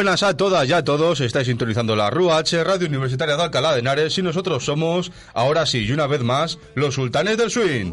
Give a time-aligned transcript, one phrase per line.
[0.00, 3.80] buenas a todas y a todos, estáis sintonizando la RUH, Radio Universitaria de Alcalá de
[3.80, 7.92] Henares, y nosotros somos, ahora sí y una vez más, los sultanes del swing.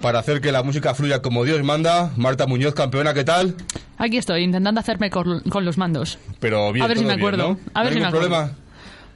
[0.00, 3.56] Para hacer que la música fluya como Dios manda, Marta Muñoz, campeona, ¿qué tal?
[3.98, 6.18] Aquí estoy, intentando hacerme con, con los mandos.
[6.38, 7.48] Pero bien, A ver si me bien, acuerdo.
[7.48, 7.58] ¿no?
[7.74, 8.28] A ver ¿No si hay me ningún acuerdo.
[8.28, 8.52] problema?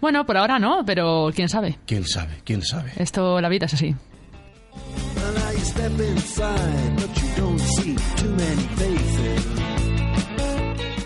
[0.00, 1.78] Bueno, por ahora no, pero quién sabe.
[1.86, 2.40] ¿Quién sabe?
[2.44, 2.90] ¿Quién sabe?
[2.96, 3.94] Esto, la vida es así.
[5.14, 7.27] Well, now you step inside, but you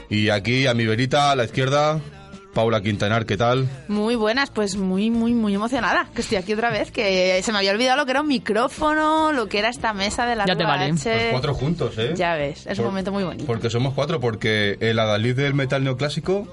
[0.08, 2.00] Y aquí a mi verita, a la izquierda,
[2.54, 3.66] Paula Quintanar, ¿qué tal?
[3.88, 7.56] Muy buenas, pues muy, muy, muy emocionada que estoy aquí otra vez, que se me
[7.58, 10.54] había olvidado lo que era un micrófono, lo que era esta mesa de la Ya
[10.54, 10.88] te vale.
[10.90, 12.12] Los cuatro juntos, ¿eh?
[12.14, 13.46] Ya ves, es un Por- momento muy bonito.
[13.46, 16.46] Porque somos cuatro, porque el adalid del metal neoclásico,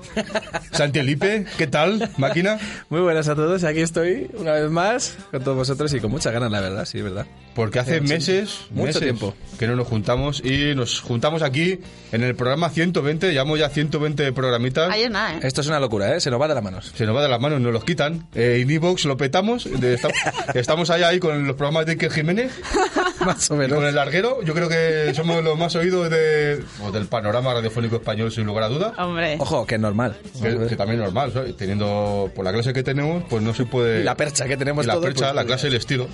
[0.71, 2.57] Santi Elipe, ¿qué tal, máquina?
[2.89, 6.31] Muy buenas a todos, aquí estoy una vez más con todos vosotros y con muchas
[6.31, 7.25] ganas, la verdad, sí, verdad.
[7.55, 9.33] Porque hace meses, Mucho meses tiempo.
[9.57, 11.79] que no nos juntamos y nos juntamos aquí
[12.13, 14.89] en el programa 120, llevamos ya 120 programitas.
[14.89, 15.39] Ahí es nada, ¿eh?
[15.43, 16.19] Esto es una locura, ¿eh?
[16.21, 16.91] Se nos va de las manos.
[16.95, 18.27] Se nos va de las manos, nos los quitan.
[18.35, 19.63] Eh, en Evox lo petamos.
[19.79, 20.09] de- esta-
[20.53, 22.51] estamos ahí, ahí con los programas de Iker Jiménez
[23.25, 23.77] Más o y menos.
[23.79, 24.41] con el larguero.
[24.43, 28.65] Yo creo que somos los más oídos de, o del panorama radiofónico español, sin lugar
[28.65, 28.93] a duda.
[28.99, 29.37] Hombre.
[29.39, 30.15] Ojo, que es normal.
[30.41, 31.57] Que, que también es normal, ¿sabes?
[31.57, 34.01] teniendo por la clase que tenemos, pues no se puede.
[34.01, 36.07] Y la percha que tenemos y la percha, pues, la clase, el estilo.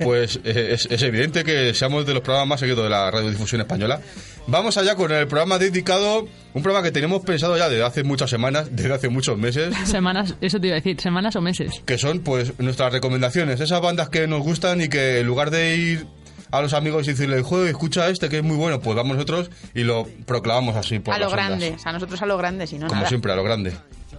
[0.00, 3.60] Pues eh, es, es evidente que seamos de los programas más seguidos de la radiodifusión
[3.60, 4.00] española.
[4.46, 8.30] Vamos allá con el programa dedicado, un programa que tenemos pensado ya desde hace muchas
[8.30, 11.82] semanas, desde hace muchos meses, Semanas, eso te iba a decir, semanas o meses.
[11.84, 15.76] que son pues nuestras recomendaciones, esas bandas que nos gustan y que en lugar de
[15.76, 16.06] ir
[16.50, 19.50] a los amigos y decirle, juego, escucha este que es muy bueno, pues vamos nosotros
[19.74, 22.78] y lo proclamamos así por a lo grande, o sea, nosotros a lo grande, si
[22.78, 23.08] no Como nada.
[23.08, 23.74] siempre, a lo grande.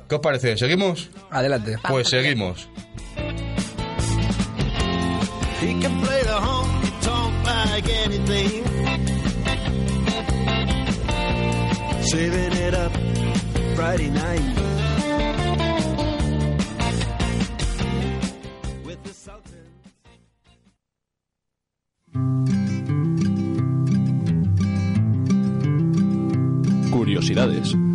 [0.08, 0.58] ¿Qué os parece?
[0.58, 1.10] ¿Seguimos?
[1.30, 1.78] Adelante.
[1.88, 2.68] Pues seguimos.
[5.60, 8.64] He can play the honky tonk like anything.
[12.04, 12.94] Saving it up
[13.76, 14.40] Friday night.
[18.86, 19.66] With the Sultan.
[26.92, 27.89] Curiosidades.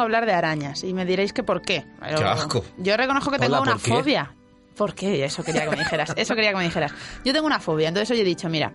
[0.00, 1.84] A hablar de arañas y me diréis que por qué.
[2.00, 2.64] Pero Qué asco.
[2.78, 4.32] Yo reconozco que tengo Hola, una fobia.
[4.76, 5.24] ¿Por qué?
[5.24, 6.12] Eso quería que me dijeras.
[6.16, 6.92] Eso quería que me dijeras.
[7.24, 8.72] Yo tengo una fobia, entonces hoy he dicho, mira,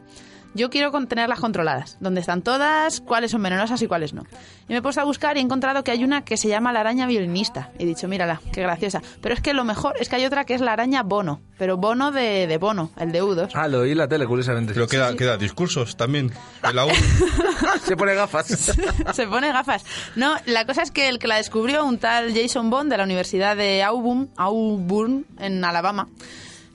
[0.55, 1.97] yo quiero tenerlas controladas.
[1.99, 3.01] ¿Dónde están todas?
[3.01, 4.23] ¿Cuáles son venenosas y cuáles no?
[4.67, 6.73] Y me he puesto a buscar y he encontrado que hay una que se llama
[6.73, 7.69] la araña violinista.
[7.77, 9.01] He dicho, mírala, qué graciosa.
[9.21, 11.41] Pero es que lo mejor es que hay otra que es la araña bono.
[11.57, 13.51] Pero bono de, de bono, el de U2.
[13.53, 14.73] Ah, lo oí en la tele, curiosamente.
[14.73, 16.31] Pero queda, queda discursos también
[16.63, 16.89] en la U.
[17.83, 18.47] Se pone gafas.
[19.13, 19.85] Se pone gafas.
[20.15, 23.03] No, la cosa es que el que la descubrió, un tal Jason Bond de la
[23.03, 26.07] Universidad de Auburn, Auburn en Alabama,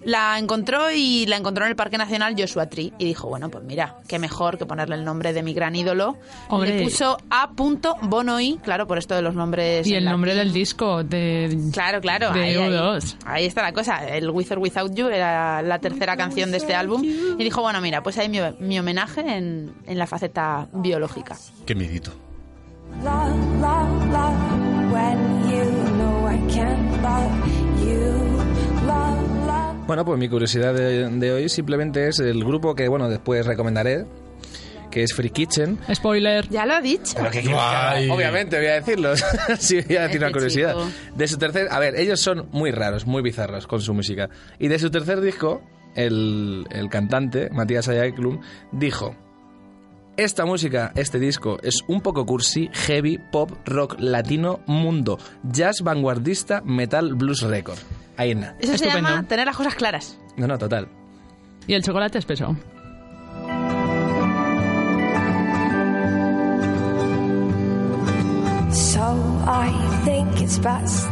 [0.02, 3.64] la encontró y la encontró en el Parque Nacional Joshua Tree y dijo, bueno, pues
[3.64, 6.16] mira, qué mejor que ponerle el nombre de mi gran ídolo.
[6.48, 6.78] Hombre.
[6.78, 7.50] Le puso A.
[8.02, 9.86] Bonoy, claro, por esto de los nombres.
[9.86, 10.12] Y el latín.
[10.12, 11.70] nombre del disco de...
[11.72, 12.32] Claro, claro.
[12.32, 12.70] de ahí, ahí.
[12.70, 13.16] U2.
[13.26, 14.06] Ahí está la cosa.
[14.08, 17.02] El With or Without You era la tercera canción de este álbum.
[17.04, 21.36] Y dijo, bueno, mira, pues ahí mi, mi homenaje en, en la faceta biológica.
[21.66, 22.12] Qué miedito.
[23.02, 25.64] love, love, love when you
[25.96, 28.29] know I can't love you.
[29.90, 34.06] Bueno, pues mi curiosidad de, de hoy simplemente es el grupo que, bueno, después recomendaré,
[34.88, 35.80] que es Free Kitchen.
[35.92, 36.48] Spoiler.
[36.48, 37.14] Ya lo ha dicho.
[37.16, 38.08] Pero que Ay.
[38.08, 39.14] obviamente voy a decirlo.
[39.58, 40.76] sí, voy a decir una Este curiosidad.
[41.16, 44.28] De su tercer, a ver, ellos son muy raros, muy bizarros con su música.
[44.60, 45.60] Y de su tercer disco,
[45.96, 49.16] el, el cantante Matías Ayaklum dijo:
[50.16, 56.60] Esta música, este disco, es un poco cursi, heavy, pop, rock, latino, mundo, jazz vanguardista,
[56.62, 57.78] metal, blues record.
[58.16, 58.56] Ahí en nada.
[58.58, 59.08] Eso se Estupendo.
[59.08, 60.18] llama tener las cosas claras.
[60.36, 60.88] No, no, total.
[61.66, 62.54] Y el chocolate espeso.
[68.72, 69.00] So
[69.46, 69.70] I
[70.04, 71.06] think it's best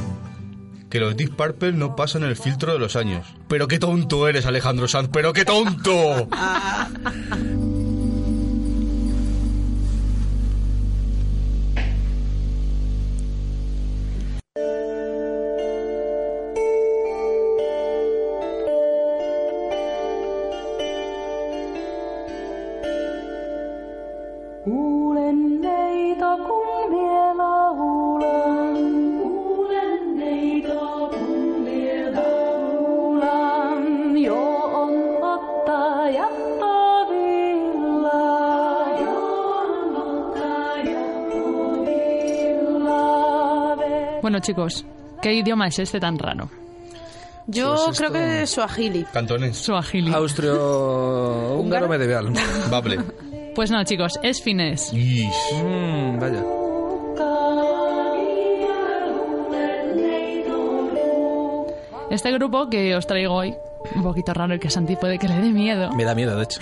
[0.91, 3.27] Que los Deep Purple no pasan el filtro de los años.
[3.47, 6.29] Pero qué tonto eres, Alejandro Sanz, pero qué tonto.
[44.39, 44.85] Bueno, chicos,
[45.21, 46.49] ¿qué idioma es este tan raro?
[47.49, 49.05] Yo Pues creo que es Swahili.
[49.13, 49.57] Cantonés.
[49.57, 50.13] Suajili.
[50.15, 52.33] Austro-húngaro medieval.
[52.71, 53.01] Bable.
[53.57, 54.93] Pues no, chicos, es finés.
[54.93, 56.45] Mm, vaya.
[62.11, 63.55] Este grupo que os traigo hoy,
[63.95, 66.45] un poquito raro y que Santi puede que le dé miedo, Me da miedo, de
[66.45, 66.61] hecho.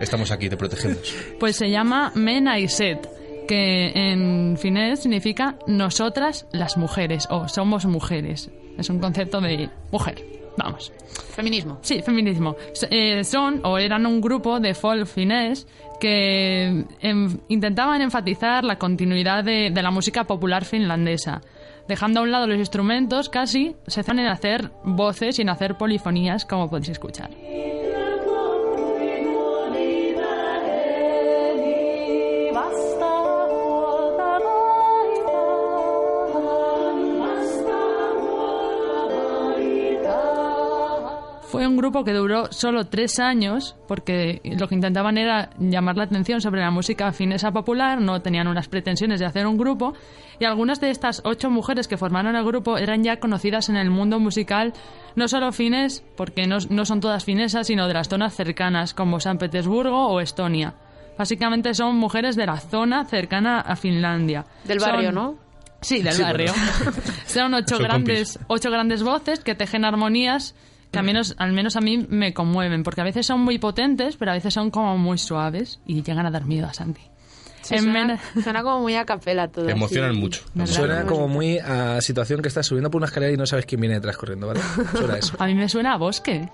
[0.00, 0.98] Estamos aquí, te protegemos.
[1.38, 3.06] pues se llama Menaiset,
[3.46, 8.50] que en finés significa nosotras las mujeres o somos mujeres.
[8.78, 10.16] Es un concepto de mujer.
[10.56, 10.92] Vamos.
[11.34, 11.78] Feminismo.
[11.82, 12.56] Sí, feminismo.
[12.90, 15.66] Eh, son o eran un grupo de folk finés
[16.00, 21.40] que em, intentaban enfatizar la continuidad de, de la música popular finlandesa.
[21.88, 25.76] Dejando a un lado los instrumentos, casi se centran en hacer voces y en hacer
[25.76, 27.30] polifonías, como podéis escuchar.
[41.54, 46.04] Fue un grupo que duró solo tres años, porque lo que intentaban era llamar la
[46.04, 49.94] atención sobre la música finesa popular, no tenían unas pretensiones de hacer un grupo,
[50.40, 53.90] y algunas de estas ocho mujeres que formaron el grupo eran ya conocidas en el
[53.90, 54.72] mundo musical,
[55.16, 59.20] no solo finés, porque no, no son todas finesas, sino de las zonas cercanas, como
[59.20, 60.74] San Petersburgo o Estonia.
[61.16, 64.44] Básicamente son mujeres de la zona cercana a Finlandia.
[64.64, 65.36] Del Son- barrio, ¿no?
[65.80, 66.50] Sí, del Sí, barrio.
[67.26, 70.54] Son ocho Son grandes, ocho grandes voces que tejen armonías
[70.94, 74.16] que al menos, al menos a mí me conmueven, porque a veces son muy potentes,
[74.16, 77.02] pero a veces son como muy suaves y llegan a dar miedo a Santi.
[77.62, 77.82] Sí, En
[78.42, 79.64] suena, como muy a capela todo.
[79.64, 79.72] Así.
[79.72, 80.42] emocionan mucho.
[80.66, 83.80] Suena como muy a situación que estás subiendo por una escalera y no sabes quién
[83.80, 84.60] viene detrás corriendo, ¿vale?
[84.92, 85.34] Suena eso.
[85.38, 86.48] A mí me suena a bosque.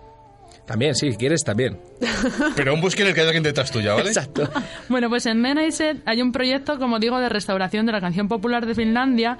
[0.66, 1.80] También, sí, quieres, también.
[2.56, 4.10] Pero un bosque en el que hay alguien detrás tuya, ¿vale?
[4.10, 4.48] Exacto.
[4.88, 8.64] Bueno, pues en Menaiset hay un proyecto, como digo, de restauración de la canción popular
[8.64, 9.36] de Finlandia,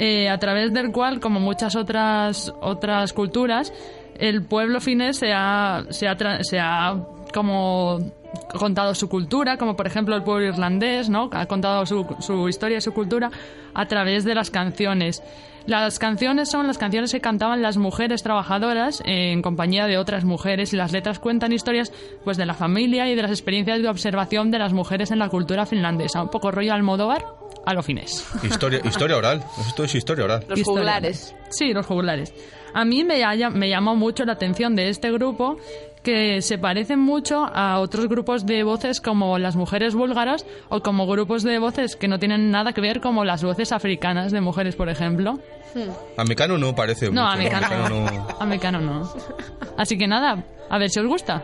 [0.00, 3.72] eh, a través del cual, como muchas otras, otras culturas,
[4.18, 6.96] el pueblo finés se ha, se ha, se ha
[7.32, 8.12] como
[8.58, 11.28] contado su cultura, como por ejemplo el pueblo irlandés, ¿no?
[11.32, 13.30] Ha contado su, su historia y su cultura
[13.74, 15.22] a través de las canciones.
[15.66, 20.74] Las canciones son las canciones que cantaban las mujeres trabajadoras en compañía de otras mujeres
[20.74, 21.90] y las letras cuentan historias
[22.22, 25.30] pues de la familia y de las experiencias de observación de las mujeres en la
[25.30, 27.24] cultura finlandesa, un poco rollo Almodóvar
[27.64, 28.26] a lo finés.
[28.42, 29.42] Historia, historia oral.
[29.66, 30.44] Esto es historia oral.
[30.48, 31.34] Los juglares.
[31.48, 32.34] Sí, los juglares.
[32.74, 35.56] A mí me, haya- me llamó mucho la atención de este grupo
[36.02, 41.06] que se parecen mucho a otros grupos de voces como las mujeres búlgaras o como
[41.06, 44.76] grupos de voces que no tienen nada que ver como las voces africanas de mujeres,
[44.76, 45.38] por ejemplo.
[46.18, 47.32] A Mecano no parece No, mucho.
[47.32, 48.00] a Mecano no.
[48.10, 48.26] no.
[48.38, 49.10] A Mecano no.
[49.78, 51.42] Así que nada, a ver si os gusta.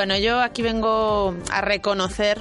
[0.00, 2.40] Bueno, yo aquí vengo a reconocer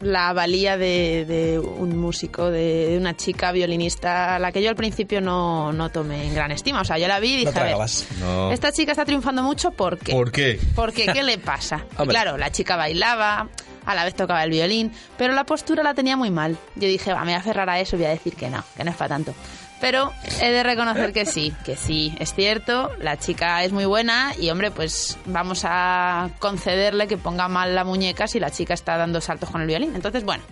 [0.00, 4.68] la valía de, de un músico, de, de una chica violinista, a la que yo
[4.68, 6.80] al principio no, no tomé en gran estima.
[6.82, 7.76] O sea, yo la vi y dije, No te a ver.
[8.20, 8.52] No.
[8.52, 10.12] esta chica está triunfando mucho, ¿por qué?
[10.12, 10.60] ¿Por qué?
[10.76, 11.06] ¿Por qué?
[11.06, 11.84] ¿Qué le pasa?
[12.04, 13.48] Y claro, la chica bailaba,
[13.84, 16.56] a la vez tocaba el violín, pero la postura la tenía muy mal.
[16.76, 18.62] Yo dije, va, me voy a aferrar a eso y voy a decir que no,
[18.76, 19.34] que no es para tanto.
[19.82, 24.32] Pero he de reconocer que sí, que sí, es cierto, la chica es muy buena
[24.38, 28.96] y hombre, pues vamos a concederle que ponga mal la muñeca si la chica está
[28.96, 29.96] dando saltos con el violín.
[29.96, 30.44] Entonces, bueno,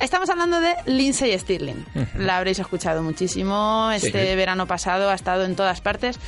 [0.00, 1.86] Estamos hablando de Lindsay Stirling.
[2.18, 3.90] La habréis escuchado muchísimo.
[3.94, 6.18] Este verano pasado ha estado en todas partes.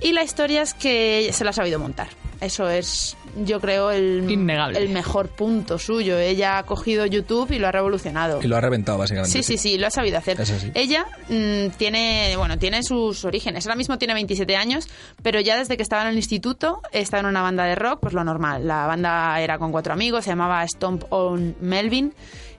[0.00, 2.06] Y la historia es que se la ha sabido montar.
[2.40, 4.78] Eso es, yo creo, el, Innegable.
[4.78, 6.18] el mejor punto suyo.
[6.18, 8.40] Ella ha cogido YouTube y lo ha revolucionado.
[8.42, 9.30] Y lo ha reventado, básicamente.
[9.30, 10.40] Sí, sí, sí, lo ha sabido hacer.
[10.40, 10.70] Eso sí.
[10.74, 13.66] Ella mm, tiene, bueno, tiene sus orígenes.
[13.66, 14.88] Ahora mismo tiene 27 años,
[15.22, 18.14] pero ya desde que estaba en el instituto estaba en una banda de rock, pues
[18.14, 18.66] lo normal.
[18.66, 22.14] La banda era con cuatro amigos, se llamaba Stomp on Melvin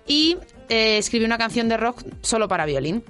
[0.06, 0.38] y
[0.70, 3.04] eh, escribió una canción de rock solo para violín.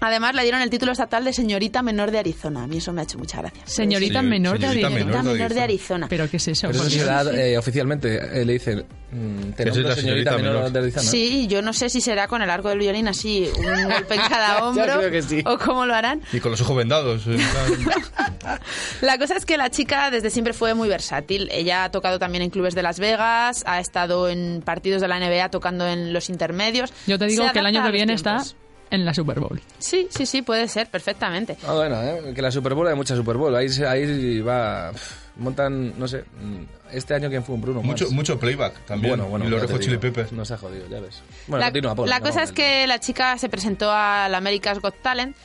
[0.00, 2.64] Además, le dieron el título estatal de señorita menor de Arizona.
[2.64, 3.62] A mí eso me ha hecho mucha gracia.
[3.66, 4.98] Señorita Sí, menor de señorita Arizona.
[4.98, 6.06] Señorita menor de menor de Arizona.
[6.08, 6.68] ¿Pero qué es eso?
[6.70, 8.84] Pero eh, oficialmente, eh, le dicen...
[9.10, 10.72] mm, te nombro señorita menor menor.
[10.72, 11.02] de Arizona.
[11.10, 14.20] Sí, yo no sé si será con el arco del violín así, un golpe en
[14.28, 15.42] cada hombro, creo que sí.
[15.44, 16.22] o cómo lo harán.
[16.32, 17.22] Y con los ojos vendados.
[19.00, 21.48] La cosa es que la chica desde siempre fue muy versátil.
[21.52, 25.18] Ella ha tocado también en clubes de Las Vegas, ha estado en partidos de la
[25.18, 26.92] NBA tocando en los intermedios.
[27.06, 28.42] Yo te digo Se que el año que viene está.
[28.90, 29.60] En la Super Bowl.
[29.78, 31.56] Sí, sí, sí, puede ser, perfectamente.
[31.66, 33.54] Ah, bueno, eh, que la Super Bowl hay mucha Super Bowl.
[33.54, 34.92] Ahí, se- ahí va...
[35.36, 36.24] Montan, no sé...
[36.42, 36.64] mm,
[36.96, 37.80] Este año, ¿quién fue un Bruno?
[37.82, 38.14] mucho, Mars.
[38.14, 39.12] mucho playback también.
[39.12, 39.46] Bueno, bueno.
[39.46, 39.98] Y los Hot Chili.
[39.98, 40.32] Peppers.
[40.32, 41.22] No se ha jodido, ya ves.
[41.46, 44.96] Bueno, la continúa, Paula, la cosa es que la chica se presentó al America's Got
[45.00, 45.36] Talent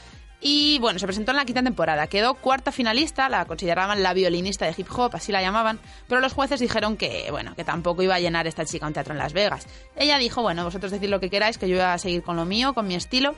[0.43, 2.07] y bueno, se presentó en la quinta temporada.
[2.07, 6.33] Quedó cuarta finalista, la consideraban la violinista de hip hop, así la llamaban, pero los
[6.33, 9.31] jueces dijeron que bueno, que tampoco iba a llenar esta chica un teatro en Las
[9.33, 9.65] Vegas.
[9.95, 12.45] Ella dijo, bueno, vosotros decid lo que queráis, que yo voy a seguir con lo
[12.45, 13.35] mío, con mi estilo.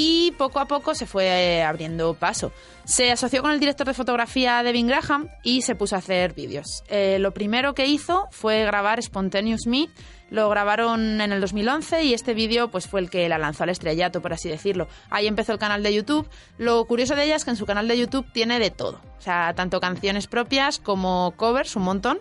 [0.00, 2.52] Y poco a poco se fue eh, abriendo paso.
[2.84, 6.84] Se asoció con el director de fotografía Devin Graham y se puso a hacer vídeos.
[6.88, 9.88] Eh, lo primero que hizo fue grabar Spontaneous Me.
[10.30, 13.70] Lo grabaron en el 2011 y este vídeo pues fue el que la lanzó al
[13.70, 14.86] estrellato, por así decirlo.
[15.10, 16.28] Ahí empezó el canal de YouTube.
[16.58, 19.00] Lo curioso de ella es que en su canal de YouTube tiene de todo.
[19.18, 22.20] O sea, tanto canciones propias como covers, un montón.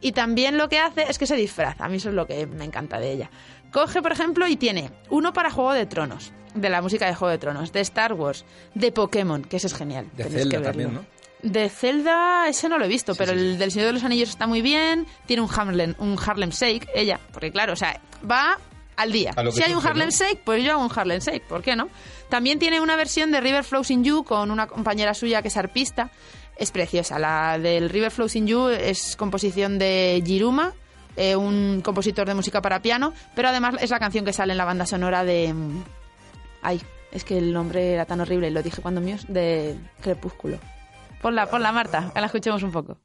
[0.00, 1.84] Y también lo que hace es que se disfraza.
[1.84, 3.30] A mí eso es lo que me encanta de ella.
[3.72, 7.30] Coge, por ejemplo, y tiene uno para Juego de Tronos, de la música de Juego
[7.30, 8.44] de Tronos, de Star Wars,
[8.74, 10.06] de Pokémon, que ese es genial.
[10.16, 10.70] De tenéis Zelda que verlo.
[10.70, 11.18] también, ¿no?
[11.42, 14.46] De Zelda, ese no lo he visto, pero el del Señor de los Anillos está
[14.46, 15.06] muy bien.
[15.26, 18.58] Tiene un Harlem, un Harlem Shake, ella, porque claro, o sea, va
[18.96, 19.32] al día.
[19.52, 20.08] Si hay un Harlem.
[20.08, 21.88] Shake, pues yo hago un Harlem Shake, ¿por qué no?
[22.28, 25.56] También tiene una versión de River Flows in You con una compañera suya que es
[25.56, 26.10] arpista.
[26.56, 27.20] Es preciosa.
[27.20, 30.74] La del River Flows in You es composición de Jiruma,
[31.18, 34.58] eh, un compositor de música para piano, pero además es la canción que sale en
[34.58, 35.52] la banda sonora de...
[35.52, 35.82] mm,
[36.62, 36.80] Ay,
[37.12, 40.58] es que el nombre era tan horrible, lo dije cuando mío, de Crepúsculo.
[41.22, 42.98] Ponla, ponla, Marta, que la escuchemos un poco.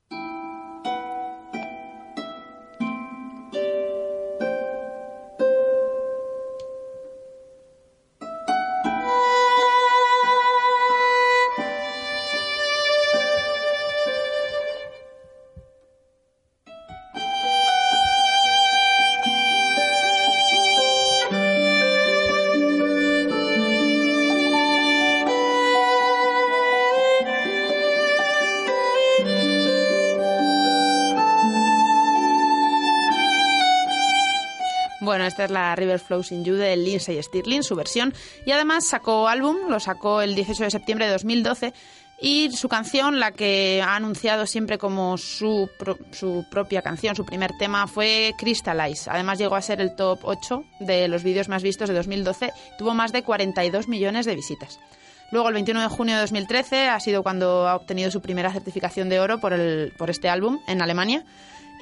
[35.24, 38.14] Bueno, esta es la River Flows in You de Lindsay Stirling, su versión.
[38.46, 41.74] Y además sacó álbum, lo sacó el 18 de septiembre de 2012.
[42.20, 47.24] Y su canción, la que ha anunciado siempre como su, pro- su propia canción, su
[47.26, 49.10] primer tema, fue Crystallize.
[49.10, 52.52] Además llegó a ser el top 8 de los vídeos más vistos de 2012.
[52.78, 54.78] Tuvo más de 42 millones de visitas.
[55.32, 59.08] Luego, el 21 de junio de 2013, ha sido cuando ha obtenido su primera certificación
[59.08, 61.24] de oro por, el, por este álbum en Alemania.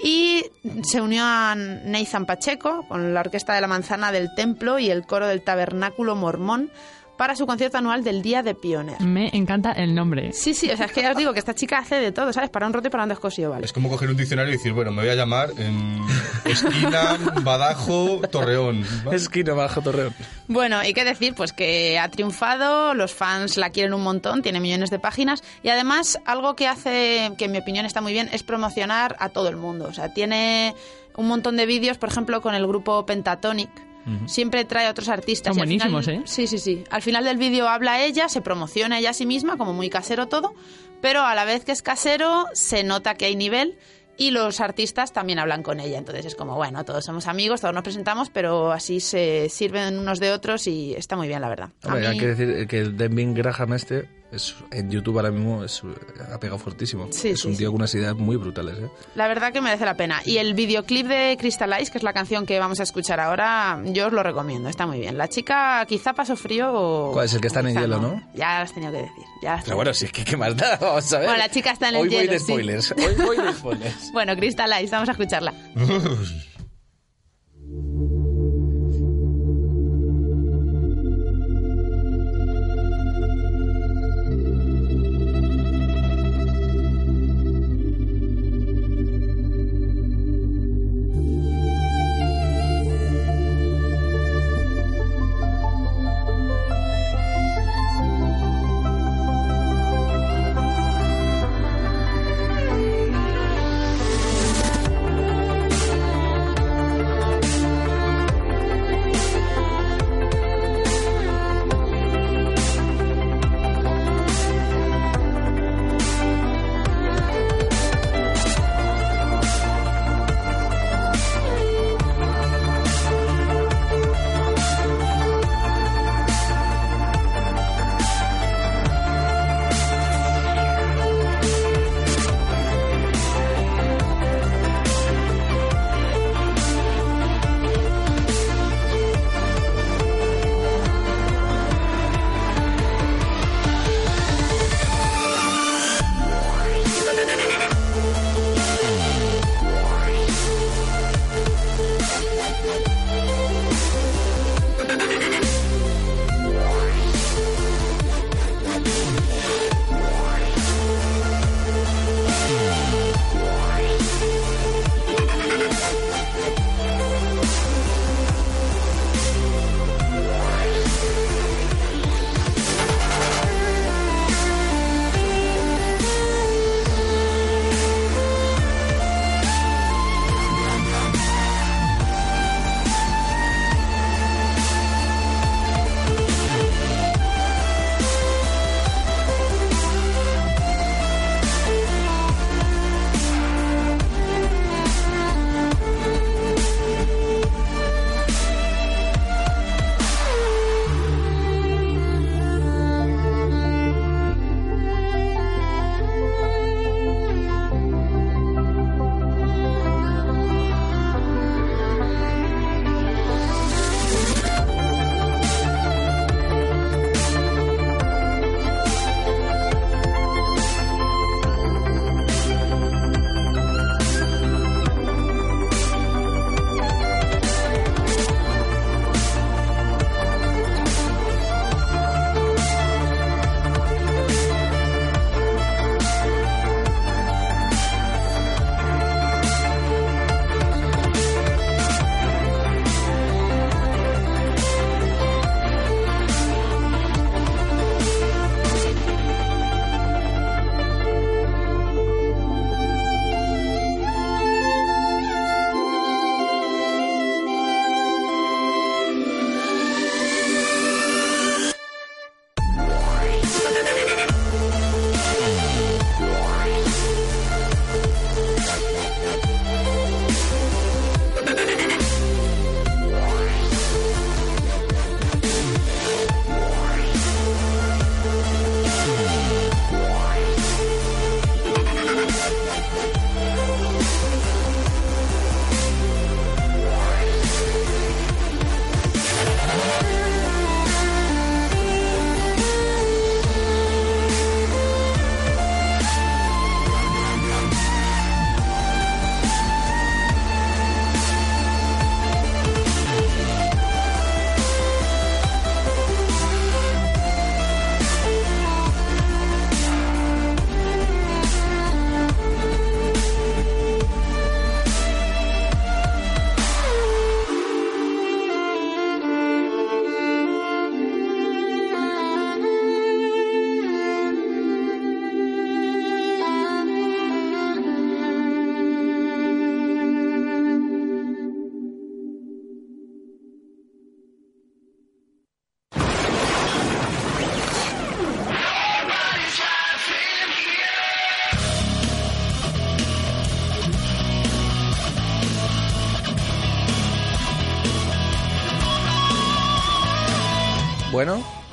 [0.04, 0.46] Y
[0.84, 5.06] se unió a Nathan Pacheco con la Orquesta de la Manzana del Templo y el
[5.06, 6.72] coro del Tabernáculo Mormón
[7.22, 9.00] para su concierto anual del Día de Pioneer.
[9.00, 10.34] Me encanta el nombre.
[10.34, 12.34] Sí, sí, o sea, es que ya os digo que esta chica hace de todo,
[12.34, 12.50] ¿sabes?
[12.50, 13.64] Para un roto y para un descosido, ¿vale?
[13.64, 16.02] Es como coger un diccionario y decir, bueno, me voy a llamar en
[16.46, 18.84] esquina, Badajo, Torreón.
[19.06, 19.18] ¿vale?
[19.18, 20.16] Esquina bajo Torreón.
[20.48, 24.60] Bueno, y qué decir, pues que ha triunfado, los fans la quieren un montón, tiene
[24.60, 28.30] millones de páginas y además algo que hace, que en mi opinión está muy bien,
[28.32, 29.86] es promocionar a todo el mundo.
[29.88, 30.74] O sea, tiene
[31.16, 33.91] un montón de vídeos, por ejemplo, con el grupo Pentatonic.
[34.26, 35.56] Siempre trae a otros artistas.
[35.56, 36.32] Son y al final- buenísimos, ¿eh?
[36.32, 36.84] Sí, sí, sí.
[36.90, 40.28] Al final del vídeo habla ella, se promociona ella a sí misma, como muy casero
[40.28, 40.54] todo,
[41.02, 43.78] pero a la vez que es casero, se nota que hay nivel
[44.18, 45.98] y los artistas también hablan con ella.
[45.98, 50.20] Entonces es como, bueno, todos somos amigos, todos nos presentamos, pero así se sirven unos
[50.20, 51.70] de otros y está muy bien, la verdad.
[51.84, 52.96] A hay que decir que el
[53.34, 55.82] Graham este es, en YouTube ahora mismo es,
[56.32, 57.08] ha pegado fortísimo.
[57.12, 57.60] Sí, es sí, un sí.
[57.60, 58.80] tío con unas ideas muy brutales.
[58.80, 58.90] ¿eh?
[59.16, 60.22] La verdad que merece la pena.
[60.26, 63.82] Y el videoclip de Crystal Eyes, que es la canción que vamos a escuchar ahora,
[63.86, 65.18] yo os lo recomiendo, está muy bien.
[65.18, 67.12] La chica quizá pasó frío o...
[67.12, 68.22] ¿Cuál es el que está en el hielo, no?
[68.34, 69.24] Ya lo has tenido que decir.
[69.42, 71.28] Ya Pero bueno, si es que qué más da, vamos a ver.
[71.28, 72.46] Bueno, la chica está en el Hoy voy hielo, de sí.
[72.46, 72.92] spoilers.
[72.92, 74.12] Hoy voy de spoilers.
[74.14, 75.54] Bueno, Crystal Eyes, vamos a escucharla.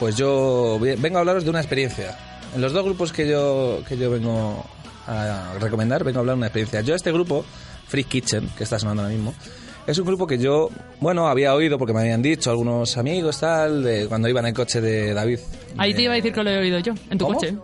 [0.08, 2.16] pues yo vengo a hablaros de una experiencia.
[2.54, 4.64] En los dos grupos que yo, que yo vengo
[5.06, 6.80] a recomendar, vengo a hablar de una experiencia.
[6.80, 7.44] Yo este grupo,
[7.88, 9.34] Free Kitchen, que está sonando ahora mismo,
[9.86, 13.82] es un grupo que yo, bueno, había oído porque me habían dicho algunos amigos, tal,
[13.82, 15.40] de cuando iba en el coche de David.
[15.76, 17.38] Ahí te iba a decir que lo he oído yo, en tu ¿Cómo?
[17.38, 17.58] coche.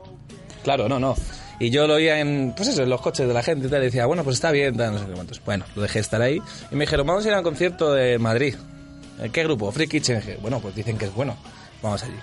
[0.63, 1.15] Claro, no, no.
[1.59, 3.81] Y yo lo oía en, pues eso, en los coches de la gente y tal,
[3.81, 5.43] y decía, bueno, pues está bien, tal, no sé qué cuántos.
[5.47, 8.19] Bueno, lo dejé estar ahí y me dijeron, vamos a ir a un concierto de
[8.19, 8.55] Madrid.
[9.19, 9.73] ¿En qué grupo?
[9.73, 10.17] Free Kitchen.
[10.19, 11.39] Dije, bueno, pues dicen que es bueno,
[11.85, 12.19] vamos allí.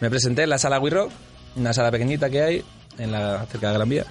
[0.00, 1.10] Me presenté en la sala We Rock,
[1.56, 2.64] una sala pequeñita que hay
[2.98, 4.04] en la, cerca de Gran Vía.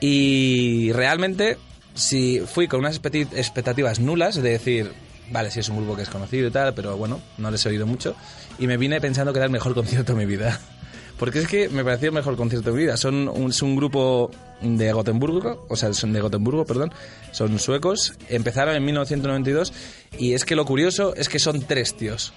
[0.00, 1.56] Y realmente,
[1.94, 4.92] si fui con unas expectativas nulas de decir,
[5.30, 7.70] vale, sí es un grupo que es conocido y tal, pero bueno, no les he
[7.70, 8.14] oído mucho.
[8.58, 10.60] Y me vine pensando que era el mejor concierto de mi vida.
[11.18, 12.96] Porque es que me pareció el mejor concierto de mi vida.
[12.96, 16.92] Son un, es un grupo de Gotemburgo, o sea, son de Gotemburgo, perdón,
[17.30, 18.14] son suecos.
[18.28, 19.72] Empezaron en 1992
[20.18, 22.34] y es que lo curioso es que son tres tíos.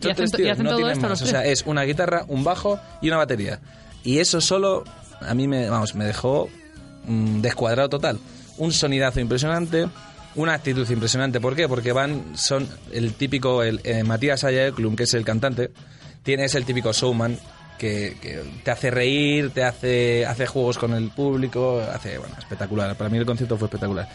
[0.00, 1.22] Y Son hacen tres to- y tíos, hacen no todo tienen esto más.
[1.22, 3.60] O sea, es una guitarra, un bajo y una batería.
[4.02, 4.84] Y eso solo
[5.20, 6.48] a mí me, vamos, me dejó
[7.06, 8.18] mm, descuadrado total.
[8.58, 9.86] Un sonidazo impresionante,
[10.34, 11.40] una actitud impresionante.
[11.40, 11.68] ¿Por qué?
[11.68, 15.70] Porque van, son el típico, el, eh, Matías Ayaeklum, que es el cantante,
[16.22, 17.38] tiene, es el típico showman
[17.78, 22.94] que, que te hace reír, te hace, hace juegos con el público, hace, bueno, espectacular.
[22.96, 24.06] Para mí el concierto fue espectacular.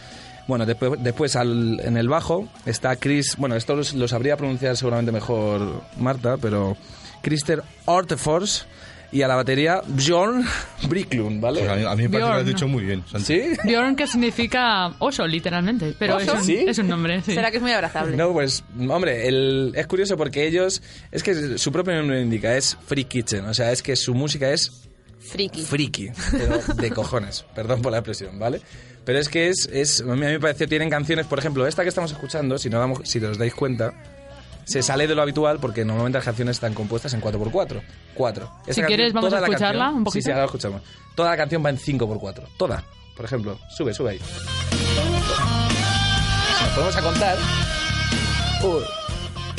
[0.46, 4.76] Bueno, después, después al- en el bajo está Chris, bueno, esto los- lo sabría pronunciar
[4.76, 6.76] seguramente mejor Marta, pero
[7.22, 8.66] Christer Ortefors
[9.12, 10.44] y a la batería Bjorn
[10.88, 11.60] Bricklund, ¿vale?
[11.60, 12.46] Pues a, mí, a mí me parece que lo has Bjorn.
[12.46, 13.04] dicho muy bien.
[13.10, 13.24] Santi.
[13.24, 13.42] ¿Sí?
[13.64, 15.94] Bjorn, que significa oso, literalmente.
[15.98, 16.38] Pero es ¿Oso?
[16.38, 16.64] un, ¿Sí?
[16.66, 17.34] es un nombre, sí.
[17.34, 18.16] ¿Será que es muy abrazable?
[18.16, 22.56] No, pues, hombre, el- es curioso porque ellos, es que su propio nombre lo indica,
[22.56, 24.82] es Free Kitchen, o sea, es que su música es
[25.18, 25.62] Friki.
[25.64, 28.60] friki, pero de cojones, perdón por la expresión, ¿vale?
[29.06, 31.88] Pero es que es, es a mí me pareció, tienen canciones, por ejemplo, esta que
[31.88, 33.94] estamos escuchando, si, no damos, si os dais cuenta,
[34.64, 37.82] se sale de lo habitual porque normalmente las canciones están compuestas en 4x4.
[38.14, 38.50] 4.
[38.68, 40.20] Si quieres, vamos a escucharla un poquito.
[40.20, 40.82] Sí, sí, ahora la escuchamos.
[41.14, 42.42] Toda la canción va en 5x4.
[42.58, 42.82] Toda.
[43.14, 44.20] Por ejemplo, sube, sube ahí.
[46.62, 47.38] Nos ponemos a contar.
[48.64, 48.86] 1, 2,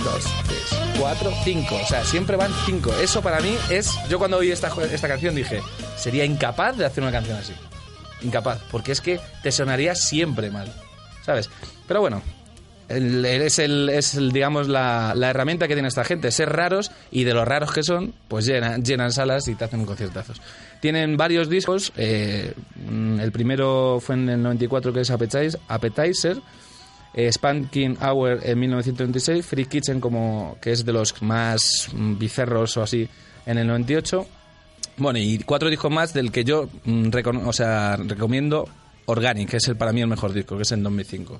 [0.03, 1.75] 3, 4, 5.
[1.75, 2.95] O sea, siempre van 5.
[3.01, 3.93] Eso para mí es.
[4.09, 5.61] Yo cuando oí esta, esta canción dije,
[5.95, 7.53] sería incapaz de hacer una canción así.
[8.21, 8.61] Incapaz.
[8.71, 10.71] Porque es que te sonaría siempre mal.
[11.23, 11.49] ¿Sabes?
[11.87, 12.21] Pero bueno.
[12.89, 17.25] es, el, es el, digamos, la, la herramienta que tiene esta gente, ser raros y
[17.25, 20.41] de los raros que son, pues llenan, salas y te hacen conciertazos.
[20.79, 26.37] Tienen varios discos, eh, mm, el primero fue en el 94 que es Appetizer,
[27.13, 32.77] eh, Spanking Hour en 1926, Free Kitchen como que es de los más mm, bizarros
[32.77, 33.09] o así
[33.45, 34.27] en el 98.
[34.97, 37.09] Bueno, y cuatro discos más del que yo mm,
[37.45, 38.67] o sea, recomiendo
[39.05, 41.39] Organic, que es el, para mí el mejor disco, que es en 2005.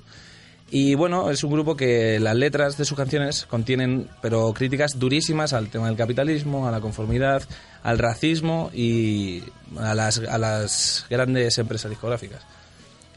[0.70, 5.54] Y bueno, es un grupo que las letras de sus canciones contienen, pero críticas durísimas
[5.54, 7.42] al tema del capitalismo, a la conformidad,
[7.82, 9.42] al racismo y
[9.78, 12.42] a las, a las grandes empresas discográficas.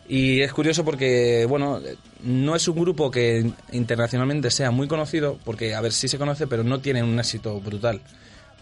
[0.08, 1.80] Y es curioso porque, bueno,
[2.24, 6.48] no es un grupo que internacionalmente sea muy conocido, porque, a ver, sí se conoce,
[6.48, 8.02] pero no tiene un éxito brutal.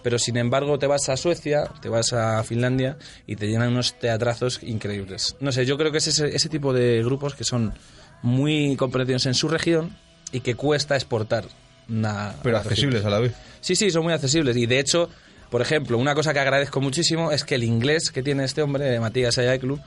[0.04, 4.00] Pero sin embargo, te vas a Suecia, te vas a Finlandia y te llenan unos
[4.00, 5.36] teatrazos increíbles.
[5.40, 7.74] No sé, yo creo que es ese, ese tipo de grupos que son
[8.22, 9.96] muy comprendidos en su región
[10.32, 11.46] y que cuesta exportar.
[11.90, 13.34] Una, Pero accesibles a la vez.
[13.62, 14.56] Sí, sí, son muy accesibles.
[14.56, 15.10] Y de hecho,
[15.50, 19.00] por ejemplo, una cosa que agradezco muchísimo es que el inglés que tiene este hombre,
[19.00, 19.80] Matías Ayaclu,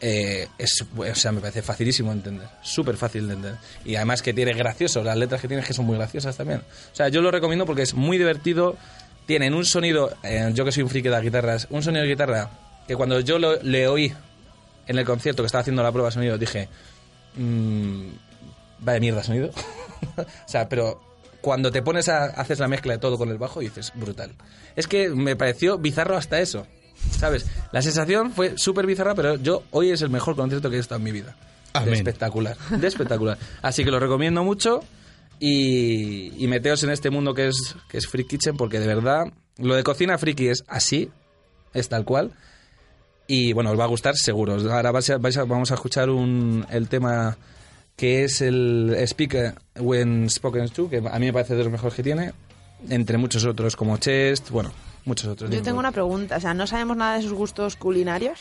[0.00, 2.48] eh, es, o sea, me parece facilísimo de entender.
[2.62, 3.60] Súper fácil de entender.
[3.84, 5.02] Y además que tiene gracioso.
[5.02, 6.60] Las letras que tiene que son muy graciosas también.
[6.60, 8.76] O sea, yo lo recomiendo porque es muy divertido.
[9.26, 12.10] Tienen un sonido, eh, yo que soy un friki de las guitarras, un sonido de
[12.10, 12.50] guitarra
[12.86, 14.12] que cuando yo lo, le oí
[14.86, 16.68] en el concierto que estaba haciendo la prueba de sonido, dije,
[17.34, 18.08] mmm,
[18.80, 19.50] vaya mierda sonido.
[20.16, 21.00] o sea, pero
[21.40, 24.32] cuando te pones a haces la mezcla de todo con el bajo y dices, brutal.
[24.76, 26.66] Es que me pareció bizarro hasta eso.
[27.18, 27.46] ¿Sabes?
[27.72, 30.98] La sensación fue súper bizarra, pero yo hoy es el mejor concierto que he estado
[30.98, 31.36] en mi vida.
[31.84, 32.56] De espectacular.
[32.70, 33.38] De espectacular.
[33.62, 34.82] Así que lo recomiendo mucho
[35.40, 39.32] y, y meteos en este mundo que es, que es Free Kitchen porque de verdad
[39.58, 41.10] lo de cocina friki es así,
[41.74, 42.32] es tal cual.
[43.26, 44.54] Y bueno, os va a gustar seguro.
[44.72, 47.36] Ahora vais a- vais a- vamos a escuchar un, el tema
[47.96, 51.94] que es el Speak When Spoken To, que a mí me parece de los mejores
[51.94, 52.32] que tiene,
[52.90, 54.70] entre muchos otros como Chest, bueno,
[55.06, 55.50] muchos otros.
[55.50, 58.40] Yo tengo una pregunta, o sea, ¿no sabemos nada de sus gustos culinarios?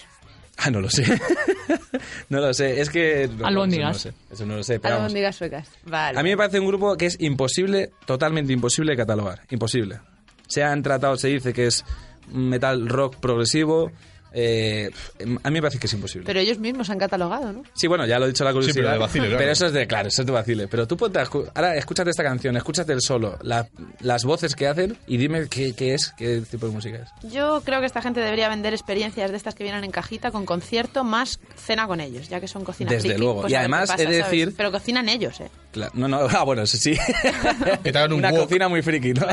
[0.66, 1.04] Ah, no lo sé.
[2.30, 3.30] no lo sé, es que...
[3.38, 3.98] no, Albóndigas.
[3.98, 5.08] Eso no lo sé, eso no lo sé, pero vamos.
[5.08, 5.70] Albóndigas suecas.
[5.84, 6.18] Vale.
[6.18, 9.42] A mí me parece un grupo que es imposible, totalmente imposible de catalogar.
[9.50, 10.00] Imposible.
[10.48, 11.84] Se han tratado, se dice que es
[12.32, 13.92] metal rock progresivo,
[14.38, 14.92] eh,
[15.44, 16.26] a mí me parece que es imposible.
[16.26, 17.64] Pero ellos mismos han catalogado, ¿no?
[17.74, 18.76] Sí, bueno, ya lo he dicho la curiosidad.
[18.84, 19.52] pero de vacile, claro.
[19.52, 20.68] eso es de, claro, eso es de vacile.
[20.68, 23.68] Pero tú ponte ahora escúchate esta canción, escúchate el solo, la-
[24.02, 27.32] las voces que hacen y dime qué, qué es, qué tipo de música es.
[27.32, 30.46] Yo creo que esta gente debería vender experiencias de estas que vienen en cajita con
[30.46, 33.42] concierto más cena con ellos, ya que son cocina Desde friki, luego.
[33.42, 34.32] pues Y además, pasa, he de ¿sabes?
[34.32, 35.50] decir- Pero cocinan ellos, ¿eh?
[35.94, 36.98] No, no, ah, bueno, sí.
[38.06, 39.26] Un Una cocina muy friki, ¿no?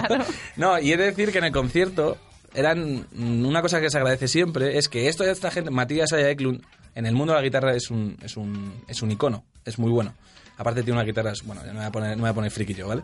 [0.56, 2.16] No, y he de decir que en el concierto
[2.54, 6.12] eran mm, una cosa que se agradece siempre es que esto de esta gente, Matías
[6.12, 6.62] Aya Eklund,
[6.94, 9.90] en el mundo de la guitarra es un, es un, es un icono, es muy
[9.90, 10.14] bueno.
[10.58, 12.50] Aparte tiene unas guitarras, bueno, no me voy a poner, no me voy a poner
[12.50, 13.02] friki yo, ¿vale?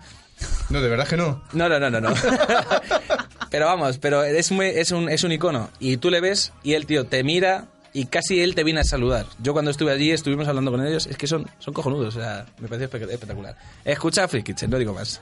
[0.68, 1.42] No, de verdad que no.
[1.54, 2.14] No, no, no, no, no.
[3.50, 5.70] pero vamos, pero es, muy- es, un, es un icono.
[5.80, 8.84] Y tú le ves y el tío te mira y casi él te viene a
[8.84, 9.26] saludar.
[9.42, 12.46] Yo cuando estuve allí, estuvimos hablando con ellos, es que son, son cojonudos, o sea,
[12.60, 13.56] me pareció espe- espectacular.
[13.84, 15.20] Escucha a Free Kitchen, no digo más.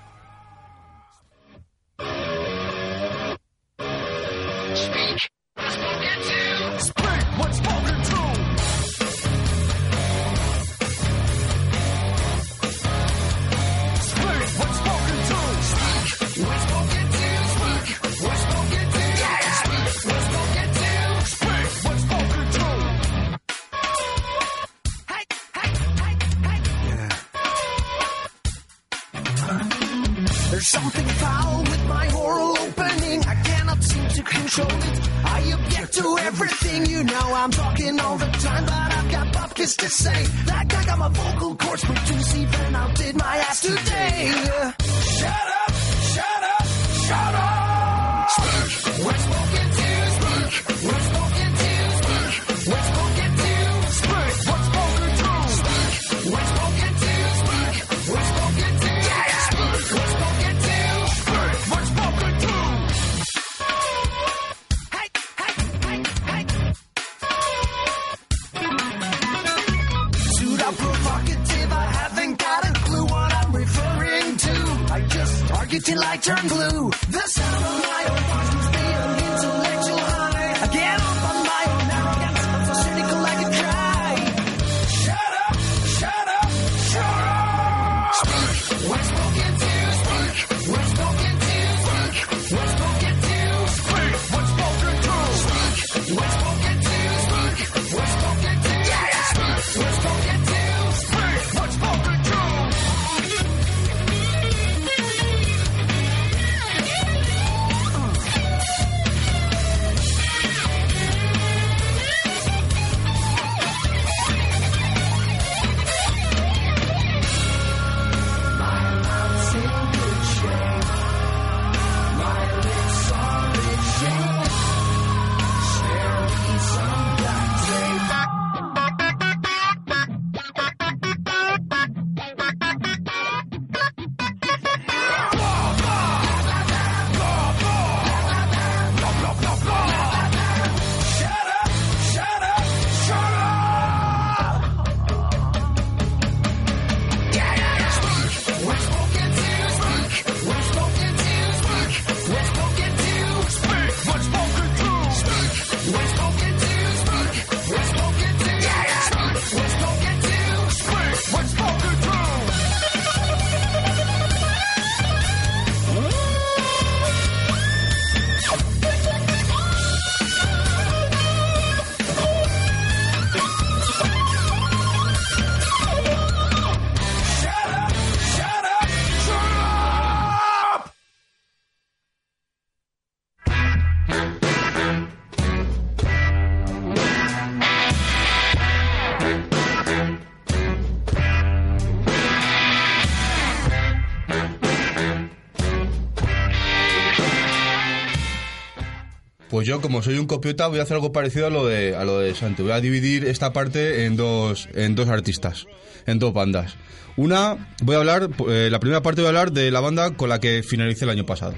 [199.66, 202.20] Yo, como soy un copiota, voy a hacer algo parecido a lo de, a lo
[202.20, 202.62] de Santi.
[202.62, 205.66] Voy a dividir esta parte en dos, en dos artistas,
[206.06, 206.76] en dos bandas.
[207.16, 210.28] Una, voy a hablar, eh, la primera parte voy a hablar de la banda con
[210.28, 211.54] la que finalicé el año pasado.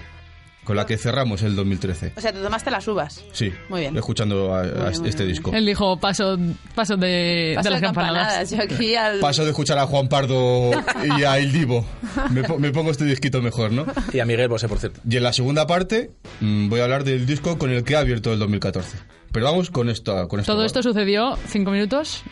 [0.69, 2.13] Con la que cerramos el 2013.
[2.15, 3.25] O sea, te tomaste las uvas.
[3.33, 3.97] Sí, Muy bien.
[3.97, 5.35] escuchando a- a Muy bien, muy este bien.
[5.35, 5.51] disco.
[5.55, 6.37] Él dijo paso,
[6.75, 8.51] paso de, Paso de las campanadas.
[8.51, 9.19] Yo aquí al...
[9.19, 10.71] Paso de escuchar a Juan Pardo
[11.19, 11.87] y a Il Divo.
[12.31, 13.87] Me, me pongo este disquito mejor, ¿no?
[14.13, 15.01] Y a Miguel Bosé, por cierto.
[15.09, 17.97] Y en la segunda parte mm, voy a hablar del disco con el que he
[17.97, 18.99] abierto el 2014.
[19.33, 20.29] Pero vamos con esto.
[20.29, 22.23] Con esto Todo esto sucedió cinco minutos,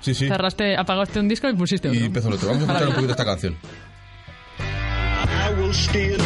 [0.00, 0.26] Sí, sí.
[0.28, 2.00] cerraste, apagaste un disco y pusiste otro.
[2.00, 2.48] Y empezó el otro.
[2.48, 3.56] Vamos a escuchar un poquito esta canción.
[5.72, 6.20] Steal.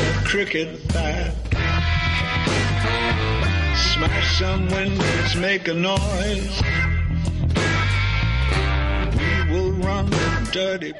[3.76, 6.62] Smash some windows, make a noise.
[10.52, 10.92] Dirty.